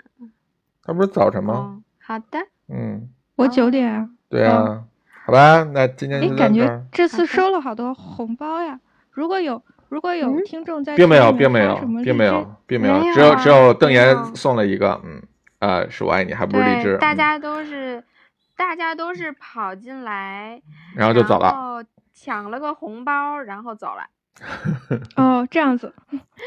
[0.83, 1.79] 他不是早晨吗？
[2.01, 2.39] 好的。
[2.69, 4.09] 嗯，我九点。
[4.29, 4.83] 对啊，
[5.25, 8.79] 好吧，那今天你感觉这次收了好多红包呀？
[9.11, 15.21] 如果有如果有听众在，并没有，并没有，并没有，并没有，只有只有邓岩送了一个，嗯。
[15.59, 16.97] 啊，是我爱你，还不是荔枝。
[16.97, 18.03] 大家都是，
[18.55, 20.61] 大家都是跑进来，
[20.95, 21.83] 然后就走了，
[22.13, 24.03] 抢了个红包，然后走了。
[25.15, 25.91] 哦，这样子，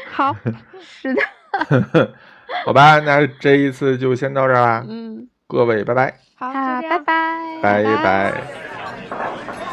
[0.09, 0.33] 好，
[0.79, 1.21] 是的。
[2.65, 4.85] 好吧，那这一次就先到这儿啦。
[4.87, 6.13] 嗯，各位，拜拜。
[6.35, 8.68] 好，拜拜，拜拜。
[9.09, 9.68] Thank you.